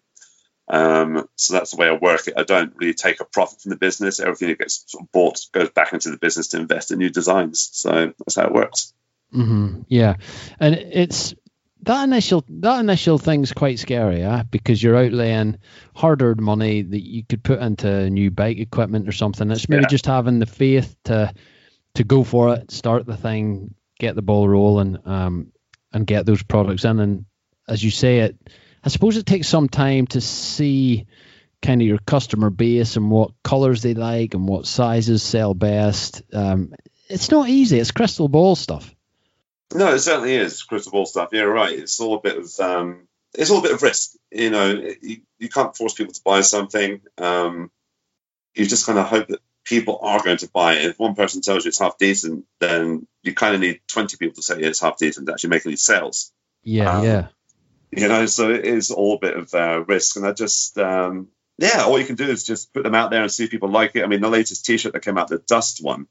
[0.68, 2.34] Um, so that's the way I work it.
[2.36, 4.20] I don't really take a profit from the business.
[4.20, 7.11] Everything that gets sort of bought goes back into the business to invest in new
[7.11, 7.68] designs.
[7.72, 8.94] So that's how it works.
[9.34, 9.82] Mm-hmm.
[9.88, 10.16] Yeah,
[10.61, 11.34] and it's
[11.83, 15.59] that initial that initial thing's quite scary, yeah, because you're outlaying
[15.95, 19.51] hard-earned money that you could put into new bike equipment or something.
[19.51, 19.89] It's maybe yeah.
[19.89, 21.33] just having the faith to
[21.95, 25.53] to go for it, start the thing, get the ball rolling, um,
[25.93, 27.01] and get those products in.
[27.01, 27.24] And
[27.68, 28.37] as you say, it
[28.85, 31.07] I suppose it takes some time to see
[31.61, 36.22] kind of your customer base and what colors they like and what sizes sell best.
[36.33, 36.74] Um,
[37.09, 37.78] it's not easy.
[37.78, 38.93] It's crystal ball stuff.
[39.74, 41.30] No, it certainly is crystal ball stuff.
[41.32, 41.78] Yeah, right.
[41.78, 44.12] It's all a bit of um, it's all a bit of risk.
[44.30, 47.00] You know, you, you can't force people to buy something.
[47.18, 47.70] Um,
[48.54, 50.84] you just kind of hope that people are going to buy it.
[50.84, 54.34] If one person tells you it's half decent, then you kind of need 20 people
[54.36, 56.32] to say it's half decent to actually make any sales.
[56.62, 57.26] Yeah, um, yeah.
[57.90, 60.16] You know, so it is all a bit of uh, risk.
[60.16, 63.22] And I just, um, yeah, all you can do is just put them out there
[63.22, 64.02] and see if people like it.
[64.02, 66.06] I mean, the latest t shirt that came out, the Dust one,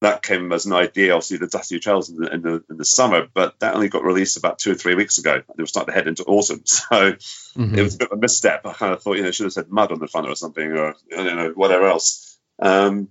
[0.00, 2.84] that came as an idea, obviously, the Dusty Trails in the, in the, in the
[2.84, 5.42] summer, but that only got released about two or three weeks ago.
[5.56, 6.64] They were starting to head into autumn.
[6.90, 7.74] So mm-hmm.
[7.74, 8.64] it was a bit of a misstep.
[8.64, 10.72] I kind of thought, you know, should have said mud on the front or something
[10.72, 12.38] or, you know, whatever else.
[12.60, 13.08] Um,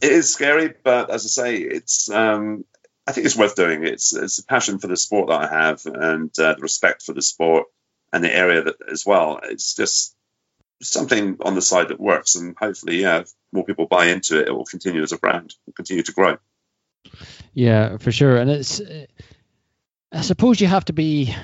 [0.00, 2.64] it is scary, but as I say, it's um,
[3.06, 3.84] I think it's worth doing.
[3.84, 7.12] It's it's a passion for the sport that I have and uh, the respect for
[7.12, 7.66] the sport
[8.12, 9.40] and the area that as well.
[9.42, 10.14] It's just
[10.82, 14.48] something on the side that works, and hopefully, yeah, if more people buy into it,
[14.48, 16.36] it will continue as a brand, continue to grow.
[17.52, 18.80] Yeah, for sure, and it's.
[20.12, 21.34] I suppose you have to be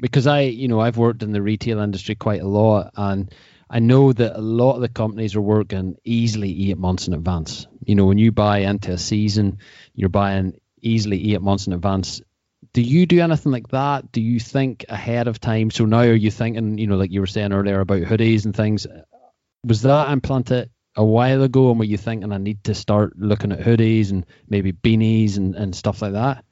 [0.00, 3.32] because I, you know, I've worked in the retail industry quite a lot, and
[3.68, 7.66] I know that a lot of the companies are working easily eight months in advance.
[7.84, 9.58] You know, when you buy into a season,
[9.94, 12.22] you're buying easily eight months in advance.
[12.72, 14.12] Do you do anything like that?
[14.12, 15.70] Do you think ahead of time?
[15.70, 18.54] So now are you thinking, you know, like you were saying earlier about hoodies and
[18.54, 18.86] things?
[19.64, 23.52] Was that implanted a while ago and were you thinking I need to start looking
[23.52, 26.44] at hoodies and maybe beanies and, and stuff like that?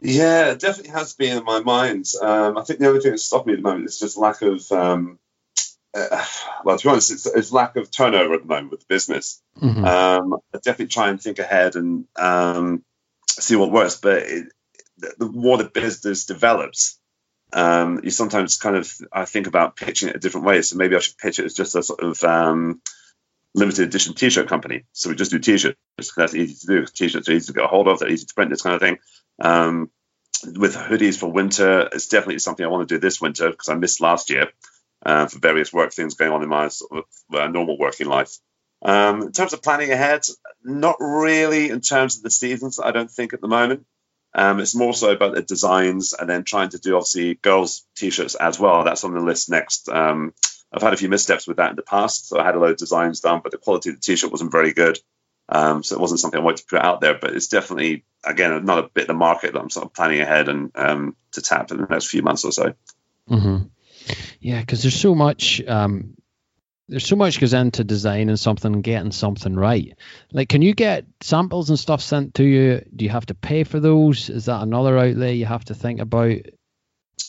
[0.00, 2.06] Yeah, it definitely has been in my mind.
[2.20, 4.42] Um, I think the only thing that's stopping me at the moment is just lack
[4.42, 5.18] of um,
[5.94, 6.24] uh,
[6.64, 9.42] well, to be honest, it's, it's, lack of turnover at the moment with the business.
[9.60, 9.84] Mm-hmm.
[9.84, 12.84] Um, I definitely try and think ahead and um,
[13.28, 13.96] see what works.
[13.96, 14.52] But it,
[14.98, 16.98] the more the business develops,
[17.52, 20.62] um, you sometimes kind of I think about pitching it a different way.
[20.62, 22.82] So maybe I should pitch it as just a sort of um,
[23.54, 24.84] limited edition T-shirt company.
[24.92, 25.78] So we just do T-shirts.
[26.16, 26.86] That's easy to do.
[26.86, 27.98] T-shirts are easy to get a hold of.
[27.98, 28.50] They're easy to print.
[28.50, 28.98] This kind of thing.
[29.40, 29.90] Um,
[30.44, 33.74] with hoodies for winter, it's definitely something I want to do this winter because I
[33.74, 34.48] missed last year
[35.04, 38.36] uh, for various work things going on in my sort of uh, normal working life.
[38.82, 40.22] Um, in terms of planning ahead,
[40.62, 43.84] not really in terms of the seasons, I don't think at the moment.
[44.34, 48.34] Um, it's more so about the designs and then trying to do obviously girls' t-shirts
[48.34, 48.84] as well.
[48.84, 49.88] That's on the list next.
[49.88, 50.34] Um,
[50.72, 52.72] I've had a few missteps with that in the past, so I had a load
[52.72, 54.98] of designs done, but the quality of the t-shirt wasn't very good.
[55.48, 58.52] Um, so it wasn't something I wanted to put out there, but it's definitely again
[58.52, 61.70] another bit of the market that I'm sort of planning ahead and um, to tap
[61.70, 62.74] in the next few months or so.
[63.30, 63.64] Mm-hmm.
[64.40, 65.62] Yeah, because there's so much.
[65.66, 66.14] Um,
[66.88, 69.96] there's so much goes into designing something and getting something right.
[70.32, 72.82] Like, can you get samples and stuff sent to you?
[72.94, 74.30] Do you have to pay for those?
[74.30, 76.36] Is that another outlay you have to think about?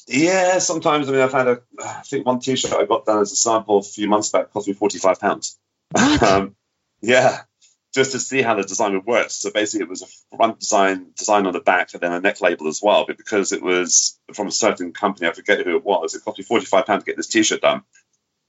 [0.07, 1.10] Yeah, sometimes.
[1.10, 1.62] I mean, I've had a.
[1.84, 4.68] I think one T-shirt I got done as a sample a few months back cost
[4.68, 5.57] me forty-five pounds.
[6.22, 6.55] um,
[7.01, 7.41] yeah,
[7.93, 9.30] just to see how the design would work.
[9.30, 12.41] So basically, it was a front design, design on the back, and then a neck
[12.41, 13.05] label as well.
[13.05, 16.38] But because it was from a certain company, I forget who it was, it cost
[16.38, 17.84] me forty-five pounds to get this T-shirt done.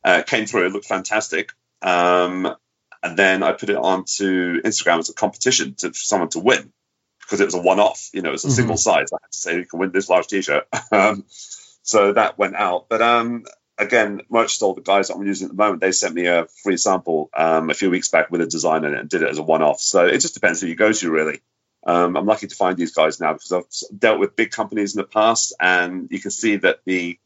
[0.04, 1.52] Uh, came through, it looked fantastic.
[1.82, 2.54] Um,
[3.02, 6.72] and then I put it onto Instagram as a competition to, for someone to win
[7.20, 8.10] because it was a one-off.
[8.12, 8.56] You know, it was a mm-hmm.
[8.56, 9.12] single size.
[9.12, 10.66] I had to say you can win this large T-shirt.
[10.92, 12.88] um, so that went out.
[12.88, 13.44] But um,
[13.78, 16.46] again, Merch Store, the guys that I'm using at the moment, they sent me a
[16.62, 19.30] free sample um, a few weeks back with a design in it and did it
[19.30, 19.80] as a one-off.
[19.80, 21.40] So it just depends who you go to, really.
[21.86, 25.00] Um, I'm lucky to find these guys now because I've dealt with big companies in
[25.00, 27.18] the past, and you can see that the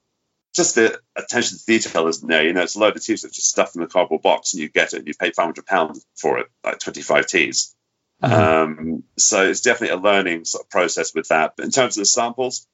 [0.54, 2.44] just the attention to detail isn't there.
[2.44, 4.62] You know, it's a load of tees that's just stuffed in a cardboard box, and
[4.62, 7.74] you get it, and you pay five hundred pounds for it, like twenty five tees.
[8.22, 8.32] Mm-hmm.
[8.32, 11.54] Um, so it's definitely a learning sort of process with that.
[11.56, 12.66] But in terms of the samples,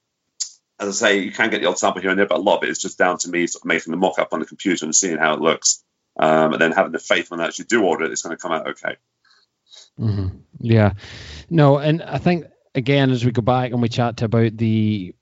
[0.79, 2.59] as I say, you can get the odd sample here and there, but a lot
[2.59, 4.47] of it is just down to me sort of making the mock up on the
[4.47, 5.83] computer and seeing how it looks.
[6.19, 8.41] Um, and then having the faith when I actually do order it, it's going to
[8.41, 8.97] come out okay.
[9.99, 10.39] Mm-hmm.
[10.59, 10.93] Yeah.
[11.49, 15.15] No, and I think, again, as we go back and we chat about the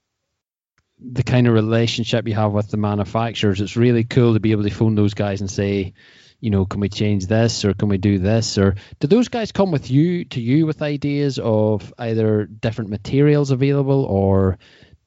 [1.00, 4.64] the kind of relationship you have with the manufacturers, it's really cool to be able
[4.64, 5.94] to phone those guys and say,
[6.40, 8.58] you know, can we change this or can we do this?
[8.58, 13.50] Or do those guys come with you to you with ideas of either different materials
[13.50, 14.58] available or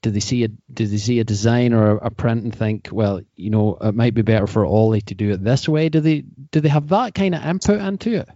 [0.02, 3.22] do they see a do they see a design or a, print and think, well,
[3.36, 5.90] you know, it might be better for Ollie to do it this way?
[5.90, 8.30] Do they do they have that kind of input into it?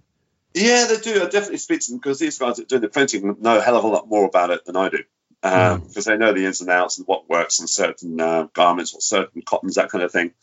[0.54, 1.24] Yeah, they do.
[1.24, 3.78] I definitely speak to them because these guys that do the printing know a hell
[3.78, 5.00] of a lot more about it than I do.
[5.46, 5.88] Um, mm.
[5.88, 9.00] because they know the ins and outs and what works on certain uh, garments or
[9.00, 10.34] certain cottons, that kind of thing.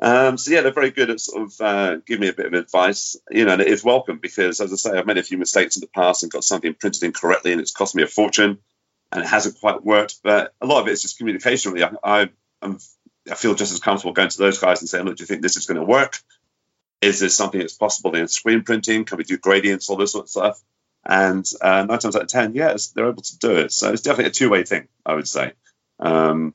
[0.00, 2.54] Um, so yeah, they're very good at sort of uh, giving me a bit of
[2.54, 5.38] advice, you know, and it is welcome because, as I say, I've made a few
[5.38, 8.58] mistakes in the past and got something printed incorrectly, and it's cost me a fortune
[9.12, 10.16] and it hasn't quite worked.
[10.24, 11.72] But a lot of it is just communication.
[11.72, 12.22] Really, I,
[12.62, 12.78] I,
[13.30, 15.42] I feel just as comfortable going to those guys and saying, "Look, do you think
[15.42, 16.18] this is going to work?
[17.00, 19.04] Is this something that's possible in screen printing?
[19.04, 20.60] Can we do gradients, all this sort of stuff?"
[21.08, 23.72] And uh, nine times out of ten, yes, they're able to do it.
[23.72, 25.52] So it's definitely a two-way thing, I would say.
[25.98, 26.54] Um,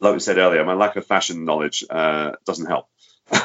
[0.00, 2.88] like we said earlier, my lack of fashion knowledge uh, doesn't help.
[3.32, 3.40] in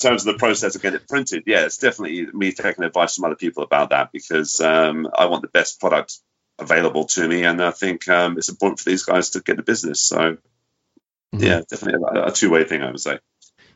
[0.00, 3.24] terms of the process of getting it printed, yeah, it's definitely me taking advice from
[3.24, 6.18] other people about that because um, I want the best product
[6.58, 9.62] available to me, and I think um, it's important for these guys to get the
[9.62, 10.00] business.
[10.00, 11.42] So, mm-hmm.
[11.42, 13.18] yeah, definitely a, a two way thing, I would say.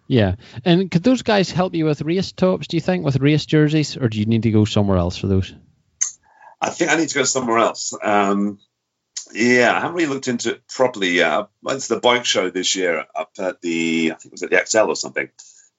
[0.07, 2.69] Yeah, and could those guys help you with race tops?
[2.69, 5.27] Do you think with race jerseys, or do you need to go somewhere else for
[5.27, 5.55] those?
[6.61, 7.95] I think I need to go somewhere else.
[8.01, 8.59] Um,
[9.33, 11.33] yeah, I haven't really looked into it properly yet.
[11.33, 14.43] I went to the bike show this year up at the, I think it was
[14.43, 15.29] at the ExCeL or something.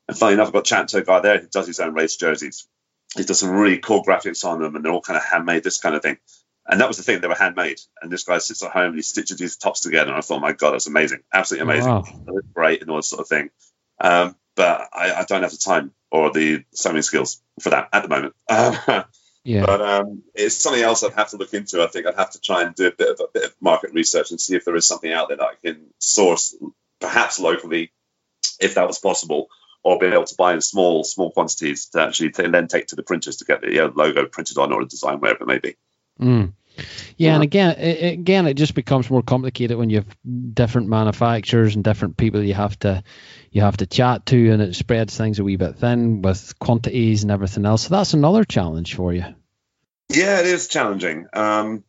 [0.07, 2.15] And funny enough, I got chatting to a guy there who does his own race
[2.15, 2.67] jerseys.
[3.15, 5.79] He does some really cool graphics on them, and they're all kind of handmade, this
[5.79, 6.17] kind of thing.
[6.65, 7.79] And that was the thing; they were handmade.
[8.01, 10.09] And this guy sits at home and he stitches these tops together.
[10.09, 12.05] And I thought, my God, that's amazing, absolutely amazing, wow.
[12.53, 13.49] great, and all this sort of thing.
[13.99, 18.03] Um, but I, I, don't have the time or the sewing skills for that at
[18.03, 18.35] the moment.
[18.49, 19.05] Um,
[19.47, 19.65] yeah.
[19.65, 21.81] But um, it's something else I'd have to look into.
[21.81, 23.93] I think I'd have to try and do a bit of a bit of market
[23.93, 26.53] research and see if there is something out there that I can source,
[26.99, 27.93] perhaps locally,
[28.59, 29.47] if that was possible,
[29.83, 33.03] or be able to buy in small small quantities to actually then take to the
[33.03, 35.59] printers to get the you know, logo printed on or a design, wherever it may
[35.59, 35.75] be.
[36.19, 36.51] Mm.
[37.17, 41.75] Yeah, and again, it, again, it just becomes more complicated when you have different manufacturers
[41.75, 43.03] and different people you have to
[43.51, 47.23] you have to chat to, and it spreads things a wee bit thin with quantities
[47.23, 47.83] and everything else.
[47.83, 49.25] So that's another challenge for you.
[50.09, 51.27] Yeah, it is challenging.
[51.33, 51.83] Um,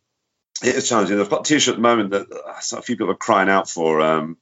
[0.63, 1.19] it is challenging.
[1.19, 2.27] I've got a t-shirt at the moment that
[2.73, 4.01] a few people are crying out for.
[4.01, 4.37] Um,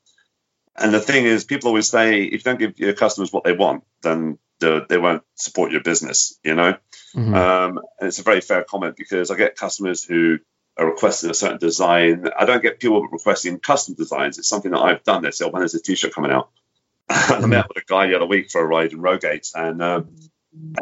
[0.76, 3.54] and the thing is, people always say, if you don't give your customers what they
[3.54, 6.39] want, then they won't support your business.
[6.43, 6.78] You know,
[7.18, 7.34] mm-hmm.
[7.34, 10.38] um, and it's a very fair comment because I get customers who
[10.78, 12.28] are requesting a certain design.
[12.38, 14.38] I don't get people requesting custom designs.
[14.38, 15.24] It's something that I've done.
[15.24, 16.49] They say, oh, "When is a t-shirt coming out?"
[17.09, 20.15] I met with a guy the other week for a ride in Rogate, and um,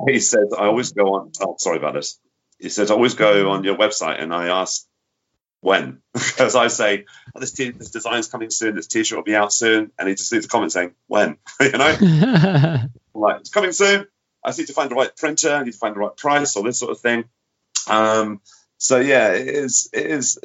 [0.08, 2.20] he said, "I always go on." Oh, sorry about this.
[2.60, 4.86] He says, "I always go on your website and I ask
[5.62, 9.36] when, because I say, oh, this, t- this design's coming soon, this T-shirt will be
[9.36, 13.72] out soon," and he just leaves a comment saying, "When?" you know, like, "It's coming
[13.72, 14.08] soon."
[14.46, 15.54] I need to find the right printer.
[15.54, 17.26] I need to find the right price or this sort of thing.
[17.90, 18.42] Um,
[18.78, 20.40] So yeah, it is it is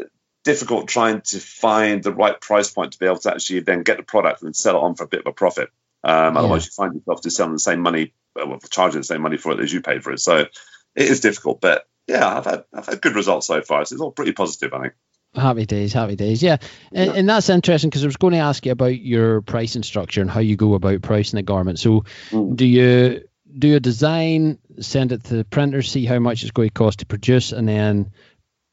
[0.44, 3.98] difficult trying to find the right price point to be able to actually then get
[3.98, 5.68] the product and sell it on for a bit of a profit.
[6.02, 9.36] Um, otherwise, you find yourself just selling the same money, well, charging the same money
[9.36, 10.20] for it as you paid for it.
[10.20, 10.50] So it
[10.96, 13.84] is difficult, but yeah, I've had I've had good results so far.
[13.84, 14.94] So it's all pretty positive, I think.
[15.34, 16.42] Happy days, happy days.
[16.42, 16.56] Yeah,
[16.92, 20.20] and, and that's interesting because I was going to ask you about your pricing structure
[20.20, 21.78] and how you go about pricing the garment.
[21.78, 22.56] So, mm.
[22.56, 23.22] do you
[23.58, 27.00] do a design, send it to the printer, see how much it's going to cost
[27.00, 28.12] to produce, and then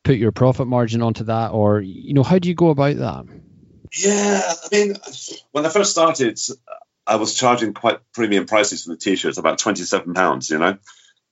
[0.03, 3.25] put your profit margin onto that, or you know, how do you go about that?
[3.97, 4.95] Yeah, I mean,
[5.51, 6.39] when I first started,
[7.05, 10.79] I was charging quite premium prices for the t-shirts, about twenty-seven pounds, you know, mm.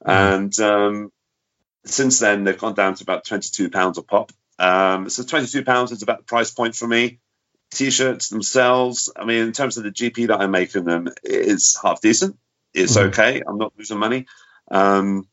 [0.06, 1.12] and um,
[1.86, 4.32] since then they've gone down to about twenty-two pounds a pop.
[4.58, 7.20] Um, so twenty-two pounds is about the price point for me.
[7.72, 11.78] T-shirts themselves, I mean, in terms of the GP that I make in them, it's
[11.82, 12.38] half decent.
[12.76, 13.08] It's mm-hmm.
[13.10, 13.42] okay.
[13.48, 14.28] I'm not losing money.
[14.70, 15.28] Um,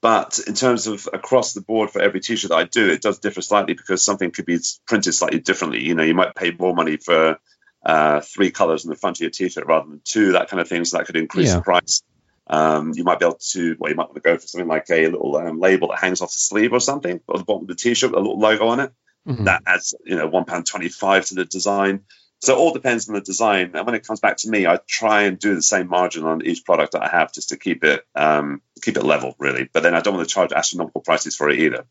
[0.00, 3.18] but in terms of across the board for every t-shirt that I do, it does
[3.18, 5.82] differ slightly because something could be printed slightly differently.
[5.82, 7.38] You know, you might pay more money for
[7.84, 10.68] uh, three colors in the front of your t-shirt rather than two, that kind of
[10.68, 10.84] thing.
[10.84, 11.56] So that could increase yeah.
[11.56, 12.02] the price.
[12.46, 14.88] Um, you might be able to, well, you might want to go for something like
[14.90, 17.68] a little um, label that hangs off the sleeve or something, or the bottom of
[17.68, 18.92] the t-shirt with a little logo on it.
[19.26, 19.44] Mm-hmm.
[19.44, 22.04] That adds, you know, one pound twenty-five to the design.
[22.40, 23.72] So it all depends on the design.
[23.74, 26.44] And when it comes back to me, I try and do the same margin on
[26.44, 29.68] each product that I have just to keep it um, keep it level, really.
[29.72, 31.86] But then I don't want to charge astronomical prices for it either.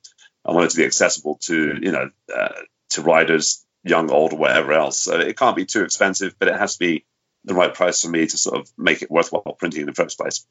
[0.46, 2.54] I want it to be accessible to you know uh,
[2.92, 5.00] to riders, young, old, or whatever else.
[5.00, 7.06] So it can't be too expensive, but it has to be
[7.44, 10.18] the right price for me to sort of make it worthwhile printing in the first
[10.18, 10.46] place.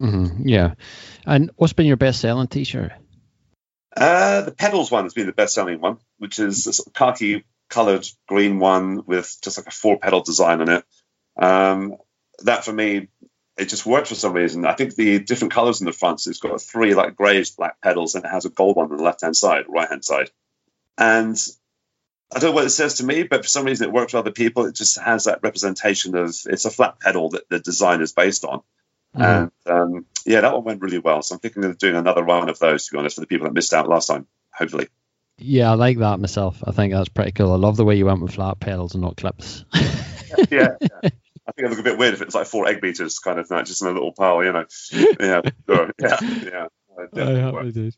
[0.00, 0.74] Mm-hmm, yeah.
[1.26, 2.92] And what's been your best selling T-shirt?
[3.96, 6.92] Uh, the pedals one has been the best selling one, which is a sort of
[6.94, 10.84] khaki colored green one with just like a four pedal design on it.
[11.36, 11.96] Um,
[12.44, 13.08] that for me,
[13.56, 14.66] it just worked for some reason.
[14.66, 17.80] I think the different colors in the front, So it's got three like grayish black
[17.80, 20.30] pedals and it has a gold one on the left hand side, right hand side.
[20.98, 21.36] And
[22.34, 24.18] I don't know what it says to me, but for some reason it works for
[24.18, 24.66] other people.
[24.66, 28.44] It just has that representation of it's a flat pedal that the design is based
[28.44, 28.62] on.
[29.16, 29.50] Mm.
[29.66, 31.22] And um, yeah, that one went really well.
[31.22, 33.46] So I'm thinking of doing another one of those, to be honest, for the people
[33.46, 34.88] that missed out last time, hopefully.
[35.42, 36.62] Yeah, I like that myself.
[36.66, 37.52] I think that's pretty cool.
[37.52, 39.64] I love the way you went with flat pedals and not clips.
[40.50, 41.00] yeah, yeah.
[41.44, 43.48] I think it look a bit weird if it's like four egg beaters kind of
[43.48, 44.64] thing, just in a little pile, you know.
[45.20, 45.90] Yeah, sure.
[45.98, 46.66] yeah, yeah.
[46.96, 47.90] Uh,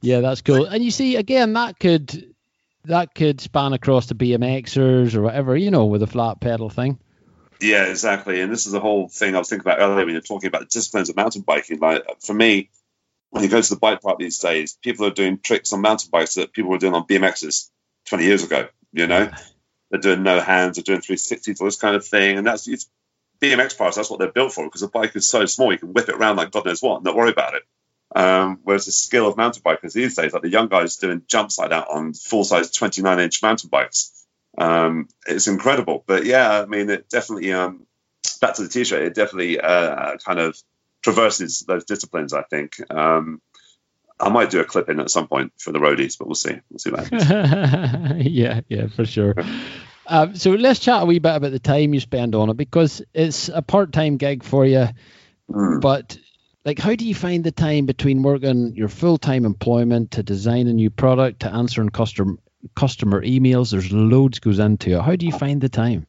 [0.00, 0.64] yeah, that's cool.
[0.64, 2.34] And you see, again, that could
[2.84, 6.98] that could span across the BMXers or whatever, you know, with a flat pedal thing.
[7.60, 8.40] Yeah, exactly.
[8.40, 10.60] And this is the whole thing I was thinking about earlier when you're talking about
[10.60, 11.80] the disciplines of mountain biking.
[11.80, 12.70] Like for me,
[13.30, 16.10] when you go to the bike park these days, people are doing tricks on mountain
[16.10, 17.70] bikes that people were doing on BMXs
[18.06, 18.68] 20 years ago.
[18.92, 19.30] You know,
[19.90, 22.38] they're doing no hands, they're doing 360s, all this kind of thing.
[22.38, 22.88] And that's it's
[23.40, 25.92] BMX parts, that's what they're built for because the bike is so small, you can
[25.92, 27.62] whip it around like God knows what and not worry about it.
[28.16, 31.58] Um, whereas the skill of mountain bikers these days, like the young guys doing jumps
[31.58, 34.26] like that on full size 29 inch mountain bikes,
[34.56, 36.04] um, it's incredible.
[36.06, 37.86] But yeah, I mean, it definitely, um,
[38.40, 40.56] back to the t shirt, it definitely uh, kind of
[41.02, 42.76] traverses those disciplines, I think.
[42.90, 43.40] Um,
[44.20, 46.58] I might do a clip in at some point for the roadies, but we'll see.
[46.70, 48.26] We'll see what happens.
[48.26, 49.34] yeah, yeah, for sure.
[50.06, 53.02] Uh, so let's chat a wee bit about the time you spend on it because
[53.14, 54.88] it's a part-time gig for you.
[55.50, 55.80] Mm.
[55.80, 56.18] But
[56.64, 60.72] like, how do you find the time between working your full-time employment to design a
[60.72, 62.34] new product to answering customer
[62.74, 63.70] customer emails?
[63.70, 65.00] There's loads goes into it.
[65.00, 66.07] How do you find the time?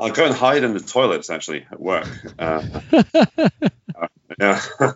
[0.00, 2.08] I'll go and hide in the toilets actually at work.
[2.38, 4.60] Uh, uh, yeah.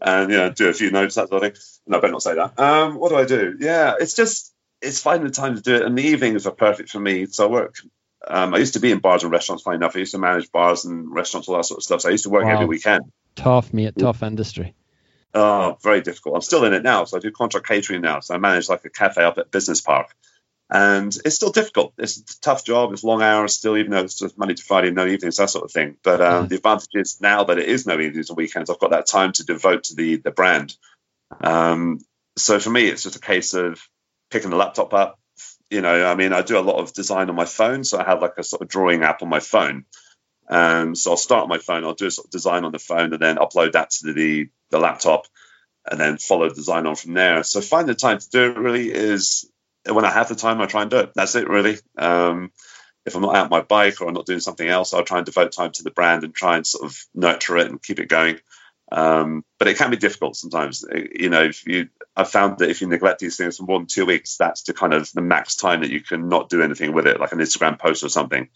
[0.00, 1.62] and know, do a few notes, that sort of thing.
[1.86, 2.58] No, I better not say that.
[2.58, 3.56] Um, what do I do?
[3.58, 6.90] Yeah, it's just it's finding the time to do it, and the evenings are perfect
[6.90, 7.26] for me.
[7.26, 7.76] So I work.
[8.26, 9.64] Um, I used to be in bars and restaurants.
[9.64, 12.02] Funny enough, I used to manage bars and restaurants, all that sort of stuff.
[12.02, 12.52] So I used to work wow.
[12.52, 13.10] every weekend.
[13.34, 14.74] Tough, me, at tough industry.
[15.34, 16.36] Oh, very difficult.
[16.36, 18.20] I'm still in it now, so I do contract catering now.
[18.20, 20.14] So I manage like a cafe up at Business Park,
[20.70, 21.94] and it's still difficult.
[21.96, 22.92] It's a tough job.
[22.92, 25.64] It's long hours still, even though it's just Monday to Friday, no evenings, that sort
[25.64, 25.96] of thing.
[26.02, 26.48] But um, mm.
[26.50, 29.32] the advantage is now that it is no evenings and weekends, I've got that time
[29.32, 30.76] to devote to the the brand.
[31.40, 32.00] Um,
[32.36, 33.80] so for me, it's just a case of
[34.30, 35.18] picking the laptop up.
[35.70, 38.04] You know, I mean, I do a lot of design on my phone, so I
[38.04, 39.84] have like a sort of drawing app on my phone.
[40.50, 42.78] Um, so I'll start on my phone, I'll do a sort of design on the
[42.78, 45.26] phone, and then upload that to the the laptop,
[45.90, 47.42] and then follow the design on from there.
[47.42, 49.50] So find the time to do it really is
[49.94, 51.12] when I have the time, I try and do it.
[51.14, 51.78] That's it, really.
[51.96, 52.52] Um,
[53.06, 55.26] if I'm not out my bike or I'm not doing something else, I'll try and
[55.26, 58.08] devote time to the brand and try and sort of nurture it and keep it
[58.08, 58.38] going.
[58.90, 60.84] Um, but it can be difficult sometimes.
[60.92, 63.86] You know, if you, I've found that if you neglect these things for more than
[63.86, 66.92] two weeks, that's the kind of the max time that you can not do anything
[66.92, 68.48] with it, like an Instagram post or something.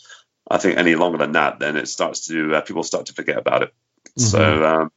[0.50, 3.38] I think any longer than that, then it starts to uh, people start to forget
[3.38, 3.74] about it.
[4.18, 4.22] Mm-hmm.
[4.22, 4.92] So um,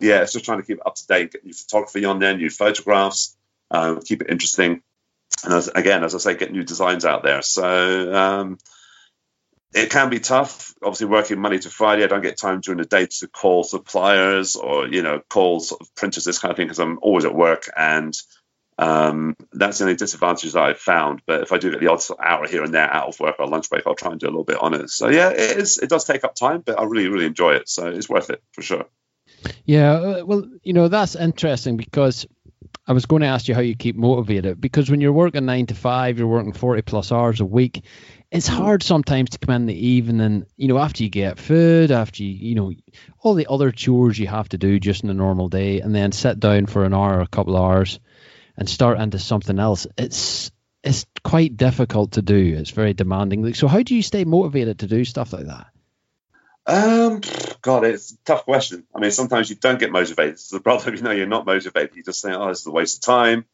[0.00, 2.50] yeah, it's just trying to keep up to date, get new photography on there, new
[2.50, 3.36] photographs,
[3.70, 4.82] um, keep it interesting,
[5.46, 7.40] and as, again, as I say, get new designs out there.
[7.40, 8.58] So um,
[9.72, 10.74] it can be tough.
[10.82, 14.56] Obviously, working Monday to Friday, I don't get time during the day to call suppliers
[14.56, 17.34] or you know call sort of printers, this kind of thing, because I'm always at
[17.34, 18.12] work, and
[18.76, 21.22] um, that's the only disadvantage that I've found.
[21.26, 23.46] But if I do get the odd hour here and there out of work or
[23.46, 24.90] lunch break, I'll try and do a little bit on it.
[24.90, 25.78] So yeah, it is.
[25.78, 27.68] It does take up time, but I really, really enjoy it.
[27.68, 28.86] So it's worth it for sure.
[29.64, 32.26] Yeah, uh, well, you know that's interesting because
[32.86, 35.66] I was going to ask you how you keep motivated because when you're working nine
[35.66, 37.82] to five, you're working forty plus hours a week
[38.30, 42.22] it's hard sometimes to come in the evening, you know, after you get food, after
[42.22, 42.72] you, you know,
[43.20, 46.12] all the other chores you have to do just in a normal day, and then
[46.12, 48.00] sit down for an hour or a couple of hours
[48.56, 49.86] and start into something else.
[49.96, 50.50] It's
[50.82, 52.56] it's quite difficult to do.
[52.58, 53.54] It's very demanding.
[53.54, 55.68] So, how do you stay motivated to do stuff like that?
[56.66, 57.20] Um,
[57.62, 58.84] God, it's a tough question.
[58.94, 60.34] I mean, sometimes you don't get motivated.
[60.34, 60.96] It's the problem.
[60.96, 61.96] You know, you're not motivated.
[61.96, 63.44] You just think, oh, this is a waste of time.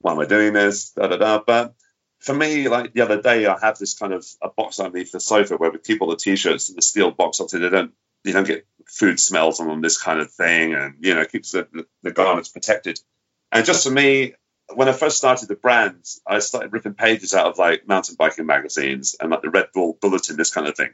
[0.00, 0.90] Why am I doing this?
[0.90, 1.42] Da da da.
[1.44, 1.74] But
[2.20, 5.20] for me, like the other day, I have this kind of a box underneath the
[5.20, 7.92] sofa where we keep all the t-shirts in the steel box, up so they don't
[8.24, 11.52] you don't get food smells on them, this kind of thing, and you know keeps
[11.52, 13.00] the, the, the garments protected.
[13.50, 14.34] And just for me,
[14.74, 18.46] when I first started the brand, I started ripping pages out of like mountain biking
[18.46, 20.90] magazines and like the Red Bull Bulletin, this kind of thing.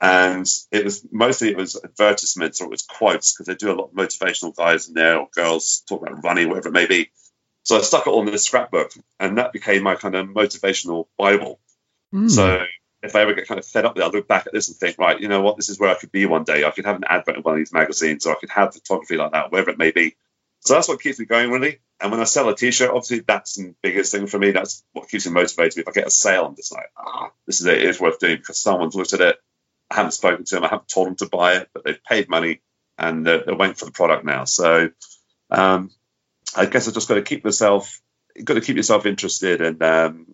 [0.00, 3.74] And it was mostly it was advertisements or it was quotes because they do a
[3.74, 7.10] lot of motivational guys in there or girls talk about running, whatever it may be.
[7.64, 11.06] So I stuck it all in this scrapbook, and that became my kind of motivational
[11.18, 11.60] Bible.
[12.14, 12.30] Mm.
[12.30, 12.64] So
[13.02, 14.68] if I ever get kind of fed up with it, I look back at this
[14.68, 16.64] and think, right, you know what, this is where I could be one day.
[16.64, 19.16] I could have an advert in one of these magazines, or I could have photography
[19.16, 20.16] like that, wherever it may be.
[20.60, 21.80] So that's what keeps me going, really.
[22.00, 24.52] And when I sell a T-shirt, obviously that's the biggest thing for me.
[24.52, 25.78] That's what keeps me motivated.
[25.78, 27.78] If I get a sale, I'm just like, ah, this is it.
[27.78, 29.36] It is worth doing because someone's looked at it.
[29.90, 30.64] I haven't spoken to them.
[30.64, 32.60] I haven't told them to buy it, but they've paid money
[32.98, 34.44] and they're, they're waiting for the product now.
[34.44, 34.90] So
[35.50, 35.90] um,
[36.56, 38.00] I guess I've just got to keep myself,
[38.42, 40.26] got to keep yourself interested and, um,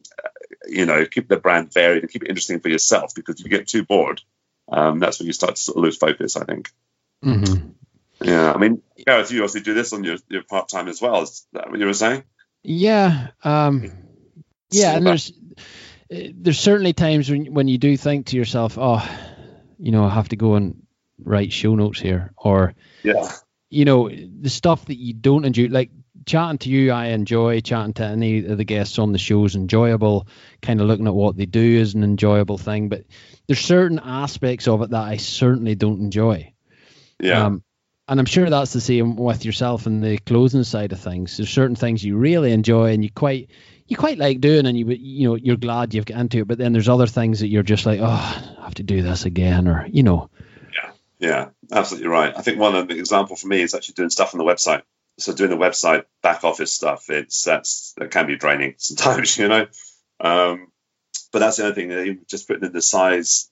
[0.66, 3.50] you know, keep the brand varied and keep it interesting for yourself because if you
[3.50, 4.20] get too bored,
[4.70, 6.70] um, that's when you start to sort of lose focus, I think.
[7.24, 7.68] Mm-hmm.
[8.22, 8.52] Yeah.
[8.52, 11.22] I mean, Gareth, you also do this on your, your part time as well.
[11.22, 12.24] Is that what you were saying?
[12.62, 13.28] Yeah.
[13.42, 13.92] Um,
[14.70, 14.96] yeah.
[14.96, 15.32] And there's,
[16.08, 19.06] there's certainly times when, when you do think to yourself, oh,
[19.78, 20.82] you know, I have to go and
[21.22, 23.28] write show notes here or, yeah
[23.70, 25.90] you know the stuff that you don't enjoy like
[26.26, 29.56] chatting to you, I enjoy chatting to any of the guests on the show is
[29.56, 30.26] enjoyable.
[30.62, 33.04] Kind of looking at what they do is an enjoyable thing, but
[33.46, 36.54] there's certain aspects of it that I certainly don't enjoy.
[37.20, 37.46] Yeah.
[37.46, 37.64] Um,
[38.06, 41.36] and I'm sure that's the same with yourself and the closing side of things.
[41.36, 43.50] There's certain things you really enjoy and you quite
[43.86, 46.48] you quite like doing, and you you know you're glad you've got into it.
[46.48, 49.24] But then there's other things that you're just like, oh, I have to do this
[49.24, 50.30] again, or you know.
[50.72, 52.32] Yeah, yeah, absolutely right.
[52.36, 54.82] I think one of the example for me is actually doing stuff on the website
[55.18, 59.48] so doing the website back office stuff, it's that's that can be draining sometimes, you
[59.48, 59.66] know.
[60.20, 60.68] Um,
[61.32, 62.24] but that's the other thing.
[62.28, 63.50] Just putting in the size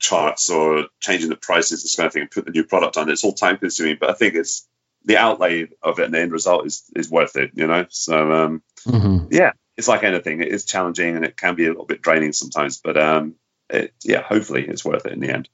[0.00, 3.10] charts or changing the prices, this kind of thing, and put the new product on.
[3.10, 4.66] It's all time consuming, but I think it's
[5.04, 7.86] the outlay of it and the end result is is worth it, you know.
[7.90, 9.26] So um, mm-hmm.
[9.30, 9.52] yeah,
[9.82, 10.40] it's like anything.
[10.40, 13.34] It is challenging and it can be a little bit draining sometimes, but um,
[13.68, 15.48] it, yeah, hopefully it's worth it in the end.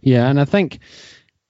[0.00, 0.78] Yeah, and I think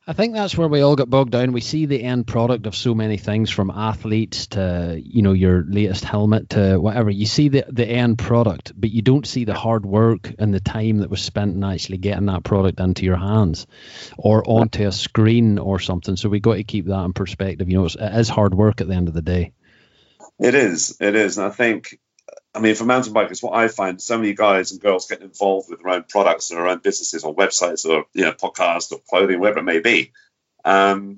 [0.04, 1.52] I think that's where we all get bogged down.
[1.52, 5.62] We see the end product of so many things from athletes to, you know, your
[5.62, 7.08] latest helmet to whatever.
[7.08, 10.58] You see the, the end product, but you don't see the hard work and the
[10.58, 13.68] time that was spent in actually getting that product into your hands
[14.18, 16.16] or onto a screen or something.
[16.16, 17.68] So we got to keep that in perspective.
[17.68, 19.52] You know, it's, it is hard work at the end of the day.
[20.42, 20.96] It is.
[21.00, 21.38] It is.
[21.38, 21.98] And I think
[22.54, 25.70] I mean, for mountain bikers, what I find so many guys and girls get involved
[25.70, 28.98] with their own products and their own businesses or websites or you know podcasts or
[29.08, 30.12] clothing, whatever it may be.
[30.64, 31.16] Um,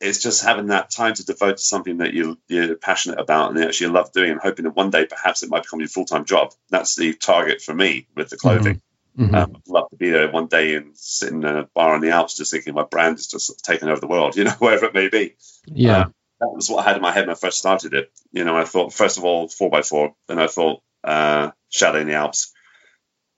[0.00, 3.64] it's just having that time to devote to something that you, you're passionate about and
[3.64, 6.26] actually love doing, and hoping that one day perhaps it might become your full time
[6.26, 6.52] job.
[6.68, 8.82] That's the target for me with the clothing.
[9.16, 9.24] Mm-hmm.
[9.24, 9.34] mm-hmm.
[9.34, 12.10] Um, I'd love to be there one day and sit in a bar in the
[12.10, 14.94] Alps, just thinking my brand is just taking over the world, you know, wherever it
[14.94, 15.34] may be.
[15.66, 16.00] Yeah.
[16.00, 16.14] Um,
[16.44, 18.12] that was what I had in my head when I first started it.
[18.32, 22.02] You know, I thought first of all four x four, then I thought uh, Chalet
[22.02, 22.52] in the Alps,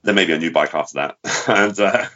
[0.03, 1.17] then maybe a new bike after that,
[1.49, 2.07] and uh,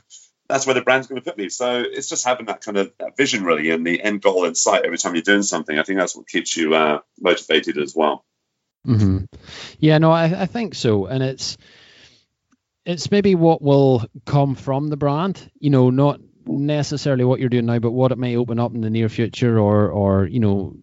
[0.49, 1.49] that's where the brand's going to put me.
[1.49, 4.55] So it's just having that kind of that vision really and the end goal in
[4.55, 5.79] sight every time you're doing something.
[5.79, 8.25] I think that's what keeps you uh, motivated as well.
[8.87, 9.25] Mm-hmm.
[9.79, 11.57] Yeah, no, I, I think so, and it's
[12.85, 15.51] it's maybe what will come from the brand.
[15.59, 16.21] You know, not
[16.59, 19.59] necessarily what you're doing now, but what it may open up in the near future
[19.59, 20.77] or or you know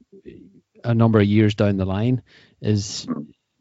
[0.83, 2.21] a number of years down the line
[2.61, 3.07] is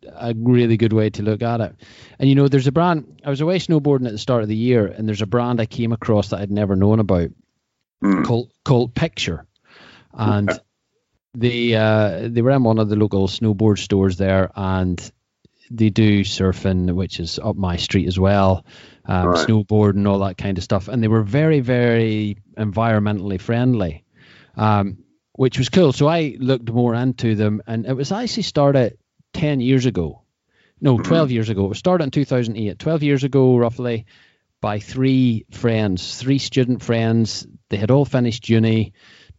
[0.07, 1.75] a really good way to look at it.
[2.19, 4.57] And you know, there's a brand I was away snowboarding at the start of the
[4.57, 7.31] year, and there's a brand I came across that I'd never known about
[8.03, 8.25] mm.
[8.25, 9.47] called called Picture,
[10.13, 10.51] and
[11.35, 15.13] the uh, they were in one of the local snowboard stores there, and
[15.71, 18.65] they do surfing, which is up my street as well,
[19.07, 19.47] um, right.
[19.49, 20.89] snowboard and all that kind of stuff.
[20.89, 24.05] And they were very, very environmentally friendly,
[24.57, 24.99] um,
[25.33, 25.93] which was cool.
[25.93, 28.99] So I looked more into them, and it was actually started
[29.33, 30.23] ten years ago.
[30.81, 31.05] No, mm-hmm.
[31.05, 31.65] 12 years ago.
[31.65, 32.79] It was started in 2008.
[32.79, 34.05] 12 years ago, roughly,
[34.61, 37.47] by three friends, three student friends.
[37.71, 38.93] They had all finished uni.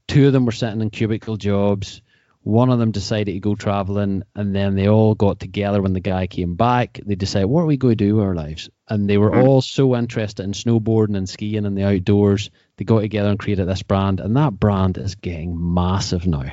[0.07, 2.01] Two of them were sitting in cubicle jobs
[2.47, 5.99] one of them decided to go traveling, and then they all got together when the
[5.99, 6.97] guy came back.
[7.05, 8.69] They decided, what are we going to do with our lives?
[8.87, 9.45] And they were mm-hmm.
[9.45, 12.49] all so interested in snowboarding and skiing and the outdoors.
[12.77, 16.45] They got together and created this brand, and that brand is getting massive now.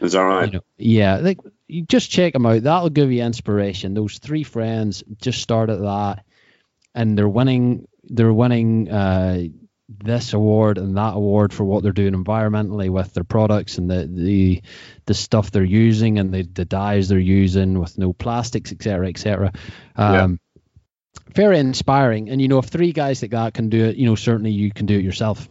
[0.00, 0.46] Is that right?
[0.46, 2.64] You know, yeah, like you just check them out.
[2.64, 3.94] That'll give you inspiration.
[3.94, 6.24] Those three friends just started that,
[6.96, 7.86] and they're winning.
[8.02, 9.44] They're winning uh,
[9.88, 14.06] this award and that award for what they're doing environmentally with their products and the
[14.06, 14.62] the,
[15.06, 19.52] the stuff they're using and the, the dyes they're using with no plastics, etc., etc.
[19.96, 20.28] Um, yeah.
[21.34, 22.30] Very inspiring.
[22.30, 24.72] And you know, if three guys like that can do it, you know, certainly you
[24.72, 25.48] can do it yourself.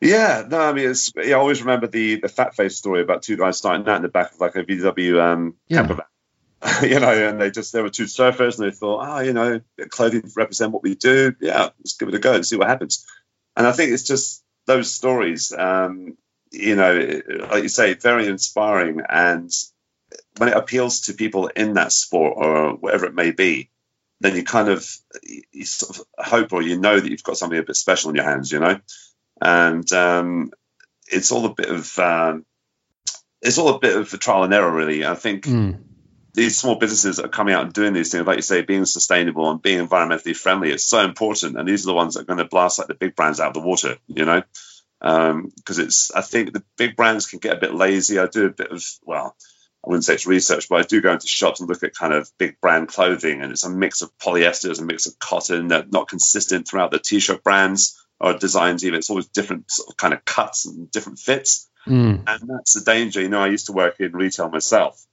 [0.00, 3.36] Yeah, no, I mean, it's, I always remember the the Fat Face story about two
[3.36, 5.78] guys starting out in the back of like a VW um, yeah.
[5.78, 6.06] camper van.
[6.82, 9.60] you know, and they just, there were two surfers and they thought, oh, you know,
[9.90, 11.34] clothing represent what we do.
[11.40, 13.06] Yeah, let's give it a go and see what happens.
[13.56, 16.16] And I think it's just those stories, um,
[16.50, 19.02] you know, like you say, very inspiring.
[19.08, 19.50] And
[20.36, 23.70] when it appeals to people in that sport or whatever it may be,
[24.20, 24.84] then you kind of,
[25.22, 28.16] you sort of hope or you know that you've got something a bit special in
[28.16, 28.80] your hands, you know?
[29.40, 30.50] And um,
[31.06, 32.44] it's all a bit of, um,
[33.40, 35.06] it's all a bit of a trial and error, really.
[35.06, 35.78] I think mm
[36.38, 38.84] these small businesses that are coming out and doing these things, like you say, being
[38.84, 41.58] sustainable and being environmentally friendly, it's so important.
[41.58, 43.48] And these are the ones that are going to blast like the big brands out
[43.48, 44.42] of the water, you know,
[45.00, 46.12] because um, it's.
[46.14, 48.20] I think the big brands can get a bit lazy.
[48.20, 49.34] I do a bit of well,
[49.84, 52.14] I wouldn't say it's research, but I do go into shops and look at kind
[52.14, 55.86] of big brand clothing, and it's a mix of polyesters, a mix of cotton, they're
[55.90, 60.14] not consistent throughout the t-shirt brands or designs Even It's always different sort of kind
[60.14, 62.22] of cuts and different fits, mm.
[62.24, 63.20] and that's the danger.
[63.20, 65.04] You know, I used to work in retail myself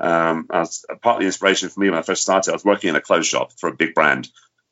[0.00, 2.96] um, as of the inspiration for me when I first started, I was working in
[2.96, 4.28] a clothes shop for a big brand,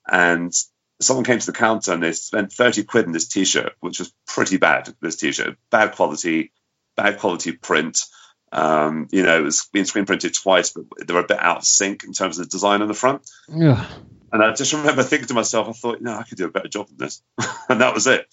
[0.06, 0.52] and
[1.00, 4.12] someone came to the counter and they spent 30 quid in this t-shirt, which was
[4.26, 4.94] pretty bad.
[5.00, 6.52] This t-shirt, bad quality,
[6.96, 8.04] bad quality print.
[8.50, 11.58] Um, you know, it was being screen printed twice, but they were a bit out
[11.58, 13.28] of sync in terms of the design on the front.
[13.48, 13.84] Yeah.
[14.32, 16.68] And I just remember thinking to myself, I thought, no, I could do a better
[16.68, 17.22] job than this.
[17.68, 18.26] and that was it.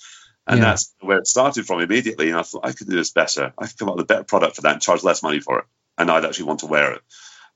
[0.48, 0.66] And yeah.
[0.66, 2.30] that's where it started from immediately.
[2.30, 3.54] And I thought, I could do this better.
[3.58, 5.60] I could come up with a better product for that and charge less money for
[5.60, 5.66] it
[6.00, 7.02] and I'd actually want to wear it.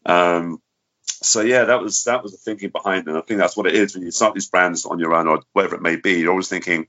[0.05, 0.61] Um,
[1.05, 3.09] so yeah, that was that was the thinking behind it.
[3.09, 5.27] And I think that's what it is when you start these brands on your own
[5.27, 6.19] or whatever it may be.
[6.19, 6.87] You're always thinking,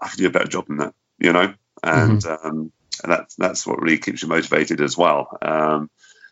[0.00, 1.54] I can do a better job than that, you know.
[1.82, 2.46] And mm-hmm.
[2.46, 5.38] um, and that's that's what really keeps you motivated as well.
[5.40, 5.90] Um,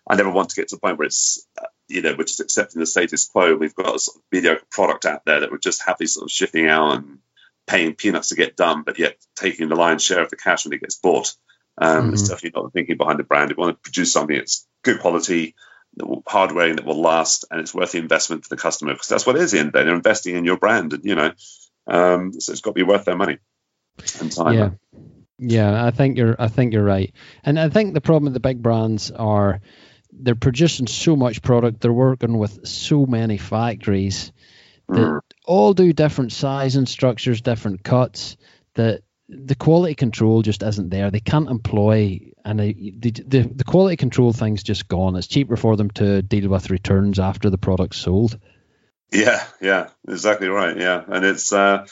[0.09, 1.47] I never want to get to the point where it's
[1.89, 3.57] you know we're just accepting the status quo.
[3.57, 6.33] We've got a sort of mediocre product out there that we're just happy sort of
[6.33, 7.19] shifting out and
[7.67, 10.75] paying peanuts to get done, but yet taking the lion's share of the cash when
[10.75, 11.35] it gets bought.
[11.77, 12.15] Um, mm-hmm.
[12.15, 13.51] It's definitely not the thinking behind the brand.
[13.51, 15.55] If you want to produce something that's good quality,
[15.97, 19.09] that will, hardware that will last, and it's worth the investment for the customer because
[19.09, 19.85] that's what it is in there.
[19.85, 21.33] They're investing in your brand, and you know,
[21.87, 23.39] um, so it's got to be worth their money
[24.21, 24.55] and time.
[24.55, 24.71] Yeah,
[25.39, 26.37] yeah, I think you're.
[26.39, 27.13] I think you're right,
[27.45, 29.61] and I think the problem with the big brands are
[30.13, 31.81] they're producing so much product.
[31.81, 34.33] They're working with so many factories
[34.89, 35.21] that mm.
[35.45, 38.37] all do different size and structures, different cuts.
[38.75, 41.11] That the quality control just isn't there.
[41.11, 45.17] They can't employ, and the, the the quality control thing's just gone.
[45.17, 48.39] It's cheaper for them to deal with returns after the product's sold.
[49.13, 50.77] Yeah, yeah, exactly right.
[50.77, 51.87] Yeah, and it's uh,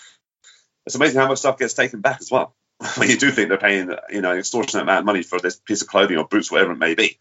[0.87, 2.55] it's amazing how much stuff gets taken back as well.
[2.97, 5.57] when you do think they're paying, you know, an extortionate amount of money for this
[5.57, 7.19] piece of clothing or boots, whatever it may be,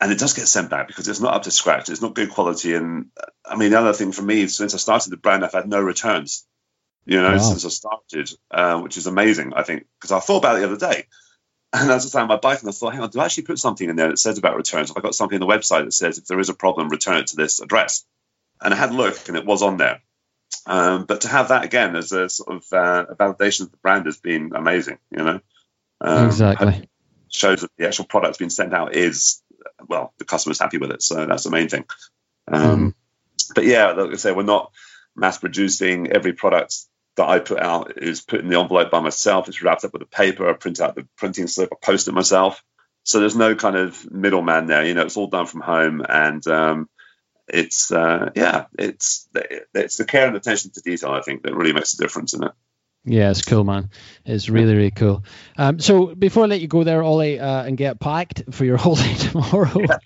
[0.00, 1.88] and it does get sent back because it's not up to scratch.
[1.88, 2.74] It's not good quality.
[2.74, 3.06] And
[3.44, 5.80] I mean, the other thing for me, since I started the brand, I've had no
[5.80, 6.46] returns
[7.06, 7.38] you know, wow.
[7.38, 10.66] since I started, uh, which is amazing, I think, because I thought about it the
[10.66, 11.06] other day.
[11.72, 13.44] And as I was on my bike, and I thought, hang on, do I actually
[13.44, 14.88] put something in there that says about returns?
[14.88, 17.18] Have I got something on the website that says if there is a problem, return
[17.18, 18.04] it to this address?
[18.60, 20.00] And I had a look, and it was on there.
[20.66, 23.76] Um, but to have that again as a sort of uh, a validation of the
[23.78, 25.40] brand has been amazing, you know.
[26.00, 26.88] Um, exactly.
[27.28, 29.42] Shows that the actual product being sent out is,
[29.86, 31.02] well, the customer's happy with it.
[31.02, 31.84] So that's the main thing.
[32.50, 32.94] Um, mm.
[33.54, 34.72] But yeah, like I say, we're not
[35.14, 36.76] mass producing every product
[37.16, 39.48] that I put out is put in the envelope by myself.
[39.48, 40.48] It's wrapped up with a paper.
[40.48, 41.70] I print out the printing slip.
[41.72, 42.62] I post it myself.
[43.04, 44.84] So there's no kind of middleman there.
[44.84, 46.88] You know, it's all done from home, and um,
[47.48, 49.28] it's uh, yeah, it's
[49.74, 51.10] it's the care and attention to detail.
[51.10, 52.52] I think that really makes a difference in it.
[53.04, 53.90] Yeah, it's cool, man.
[54.24, 55.22] It's really, really cool.
[55.56, 58.76] Um, so before I let you go there, Ollie, uh, and get packed for your
[58.76, 59.78] holiday tomorrow.
[59.78, 59.98] Yeah.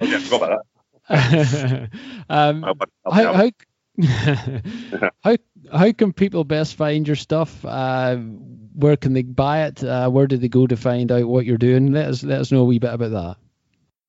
[0.00, 0.62] Oh, yeah, forgot about
[1.08, 1.90] that.
[2.30, 2.62] um,
[3.04, 3.50] how, how,
[5.22, 5.36] how
[5.72, 7.64] how can people best find your stuff?
[7.64, 9.82] Uh, where can they buy it?
[9.82, 11.92] Uh, where do they go to find out what you're doing?
[11.92, 13.36] Let us let us know a wee bit about that.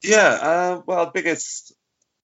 [0.04, 1.74] Yeah, uh, well, biggest,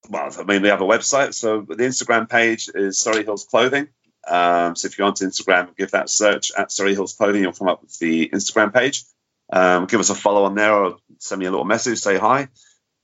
[0.09, 1.33] well, I mean, we have a website.
[1.33, 3.87] So the Instagram page is Surrey Hills Clothing.
[4.27, 7.53] Um, so if you go onto Instagram, give that search at Surrey Hills Clothing, you'll
[7.53, 9.03] come up with the Instagram page.
[9.51, 12.47] Um, give us a follow on there or send me a little message, say hi.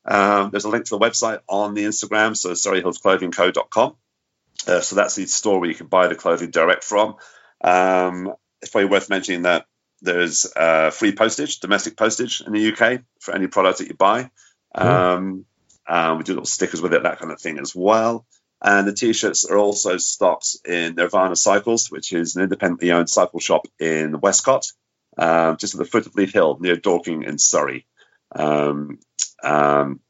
[0.06, 3.96] Um, there's a link to the website on the Instagram, so surreyhillsclothingco.com.
[4.68, 7.16] Uh, so that's the store where you can buy the clothing direct from.
[7.62, 9.66] Um, it's probably worth mentioning that
[10.02, 14.30] there's uh, free postage, domestic postage in the UK for any product that you buy.
[14.76, 15.46] Um,
[15.88, 18.26] um, we do little stickers with it, that kind of thing as well.
[18.62, 23.40] And the t-shirts are also stocked in Nirvana Cycles, which is an independently owned cycle
[23.40, 24.72] shop in Westcott,
[25.18, 27.86] um, just at the foot of Leith Hill near Dorking in Surrey.
[28.34, 29.00] Um,
[29.42, 30.02] um,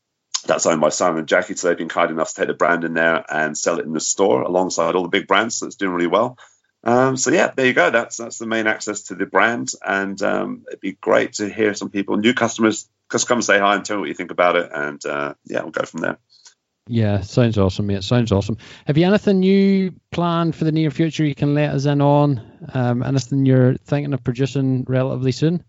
[0.46, 2.84] that's owned by Simon and Jackie, so they've been kind enough to take the brand
[2.84, 5.56] in there and sell it in the store alongside all the big brands.
[5.56, 6.38] So it's doing really well.
[6.84, 7.90] Um, so yeah, there you go.
[7.90, 11.74] That's that's the main access to the brand, and um, it'd be great to hear
[11.74, 14.32] some people, new customers, just come and say hi and tell me what you think
[14.32, 16.18] about it, and uh, yeah, we'll go from there.
[16.88, 18.04] Yeah, sounds awesome, mate.
[18.04, 18.58] Sounds awesome.
[18.88, 22.42] Have you anything new planned for the near future you can let us in on?
[22.74, 25.64] Um, anything you're thinking of producing relatively soon?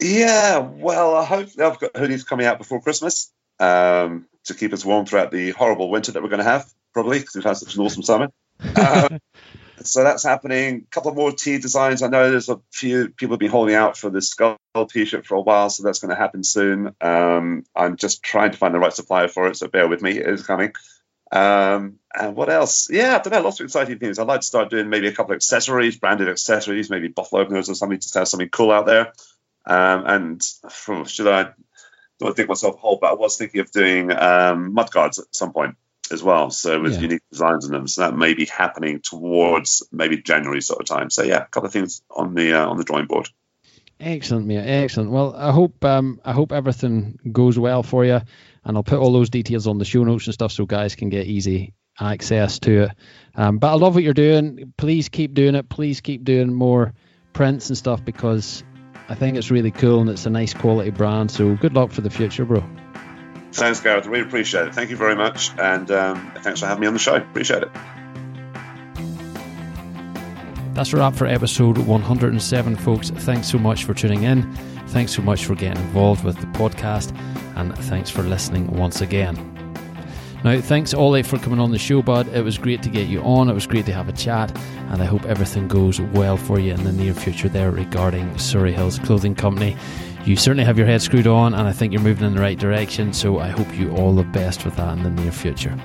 [0.00, 4.84] Yeah, well, I hope I've got hoodies coming out before Christmas um, to keep us
[4.84, 7.74] warm throughout the horrible winter that we're going to have, probably because we've had such
[7.74, 8.28] an awesome summer.
[8.76, 9.18] Um,
[9.82, 10.86] so that's happening.
[10.86, 12.02] A couple more tee designs.
[12.02, 15.36] I know there's a few people have been holding out for the skull t-shirt for
[15.36, 16.94] a while, so that's going to happen soon.
[17.00, 20.18] Um, I'm just trying to find the right supplier for it, so bear with me.
[20.18, 20.72] It is coming.
[21.30, 22.90] Um, and what else?
[22.90, 23.40] Yeah, I don't know.
[23.40, 24.18] Lots of exciting things.
[24.18, 27.70] I'd like to start doing maybe a couple of accessories, branded accessories, maybe bottle openers
[27.70, 29.12] or something, just to have something cool out there.
[29.64, 31.52] Um, and should I
[32.22, 35.26] don't dig myself a hole, but I was thinking of doing um, mud guards at
[35.34, 35.76] some point
[36.10, 36.50] as well.
[36.50, 37.00] So with Yeah.
[37.00, 37.86] unique designs in them.
[37.88, 41.10] So that may be happening towards maybe January sort of time.
[41.10, 43.28] So yeah, a couple of things on the uh, on the drawing board.
[44.00, 44.58] Excellent, mate.
[44.58, 45.10] Excellent.
[45.10, 48.20] Well, I hope um, I hope everything goes well for you,
[48.64, 51.08] and I'll put all those details on the show notes and stuff so guys can
[51.08, 52.90] get easy access to it.
[53.36, 54.72] Um, but I love what you're doing.
[54.76, 55.68] Please keep doing it.
[55.68, 56.94] Please keep doing more
[57.32, 58.64] prints and stuff because
[59.12, 61.30] I think it's really cool and it's a nice quality brand.
[61.30, 62.64] So good luck for the future, bro.
[63.52, 64.06] Thanks, Gareth.
[64.06, 64.74] I really appreciate it.
[64.74, 67.16] Thank you very much, and um, thanks for having me on the show.
[67.16, 67.70] Appreciate it.
[70.72, 73.10] That's a wrap for episode 107, folks.
[73.10, 74.50] Thanks so much for tuning in.
[74.88, 77.14] Thanks so much for getting involved with the podcast.
[77.56, 79.51] And thanks for listening once again.
[80.44, 82.26] Now, thanks, Ollie, for coming on the show, bud.
[82.28, 83.48] It was great to get you on.
[83.48, 84.50] It was great to have a chat.
[84.90, 88.72] And I hope everything goes well for you in the near future there regarding Surrey
[88.72, 89.76] Hills Clothing Company.
[90.24, 92.58] You certainly have your head screwed on, and I think you're moving in the right
[92.58, 93.12] direction.
[93.12, 95.76] So I hope you all the best with that in the near future.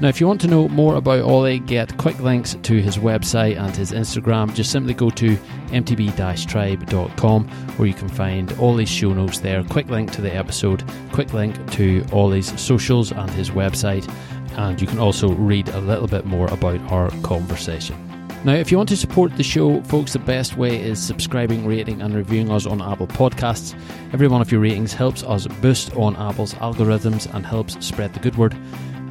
[0.00, 3.60] Now, if you want to know more about Ollie, get quick links to his website
[3.60, 4.54] and his Instagram.
[4.54, 5.36] Just simply go to
[5.72, 9.62] mtb-tribe.com where you can find Ollie's show notes there.
[9.64, 10.82] Quick link to the episode,
[11.12, 14.10] quick link to Ollie's socials and his website,
[14.56, 17.94] and you can also read a little bit more about our conversation.
[18.42, 22.00] Now, if you want to support the show, folks, the best way is subscribing, rating,
[22.00, 23.78] and reviewing us on Apple Podcasts.
[24.14, 28.20] Every one of your ratings helps us boost on Apple's algorithms and helps spread the
[28.20, 28.56] good word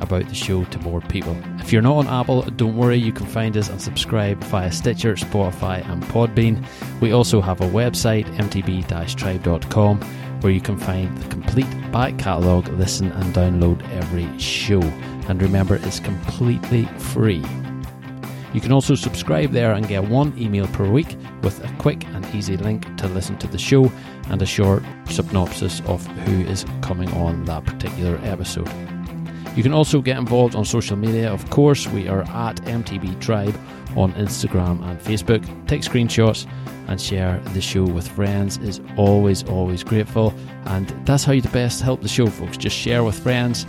[0.02, 1.36] about the show to more people.
[1.60, 5.16] If you're not on Apple, don't worry, you can find us and subscribe via Stitcher,
[5.16, 6.66] Spotify, and Podbean.
[7.02, 10.02] We also have a website, mtb-tribe.com,
[10.42, 14.82] where you can find the complete back catalogue, listen and download every show.
[15.28, 17.44] And remember, it's completely free.
[18.54, 22.26] You can also subscribe there and get one email per week with a quick and
[22.34, 23.92] easy link to listen to the show
[24.30, 28.68] and a short synopsis of who is coming on that particular episode.
[29.60, 31.30] You can also get involved on social media.
[31.30, 33.60] Of course, we are at MTB Tribe
[33.98, 35.44] on Instagram and Facebook.
[35.68, 36.48] Take screenshots
[36.88, 40.34] and share the show with friends is always, always grateful.
[40.68, 42.56] And that's how you best help the show, folks.
[42.56, 43.66] Just share with friends,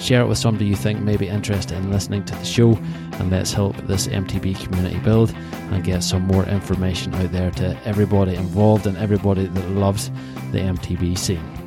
[0.00, 2.78] share it with somebody you think may be interested in listening to the show,
[3.18, 5.30] and let's help this MTB community build
[5.72, 10.08] and get some more information out there to everybody involved and everybody that loves
[10.52, 11.63] the MTB scene.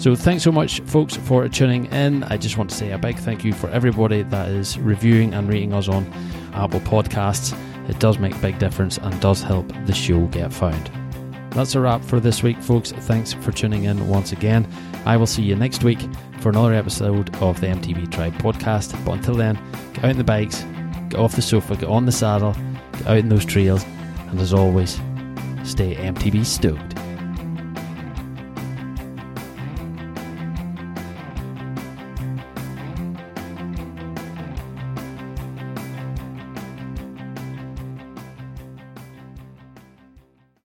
[0.00, 2.24] So thanks so much, folks, for tuning in.
[2.24, 5.46] I just want to say a big thank you for everybody that is reviewing and
[5.46, 6.10] rating us on
[6.54, 7.52] Apple Podcasts.
[7.86, 10.90] It does make a big difference and does help the show get found.
[11.50, 12.92] That's a wrap for this week, folks.
[12.92, 14.66] Thanks for tuning in once again.
[15.04, 16.00] I will see you next week
[16.40, 19.04] for another episode of the MTB Tribe podcast.
[19.04, 19.58] But until then,
[19.92, 20.62] get out in the bikes,
[21.10, 22.56] get off the sofa, get on the saddle,
[22.94, 23.84] get out in those trails,
[24.30, 24.94] and as always,
[25.62, 26.99] stay MTB stoked.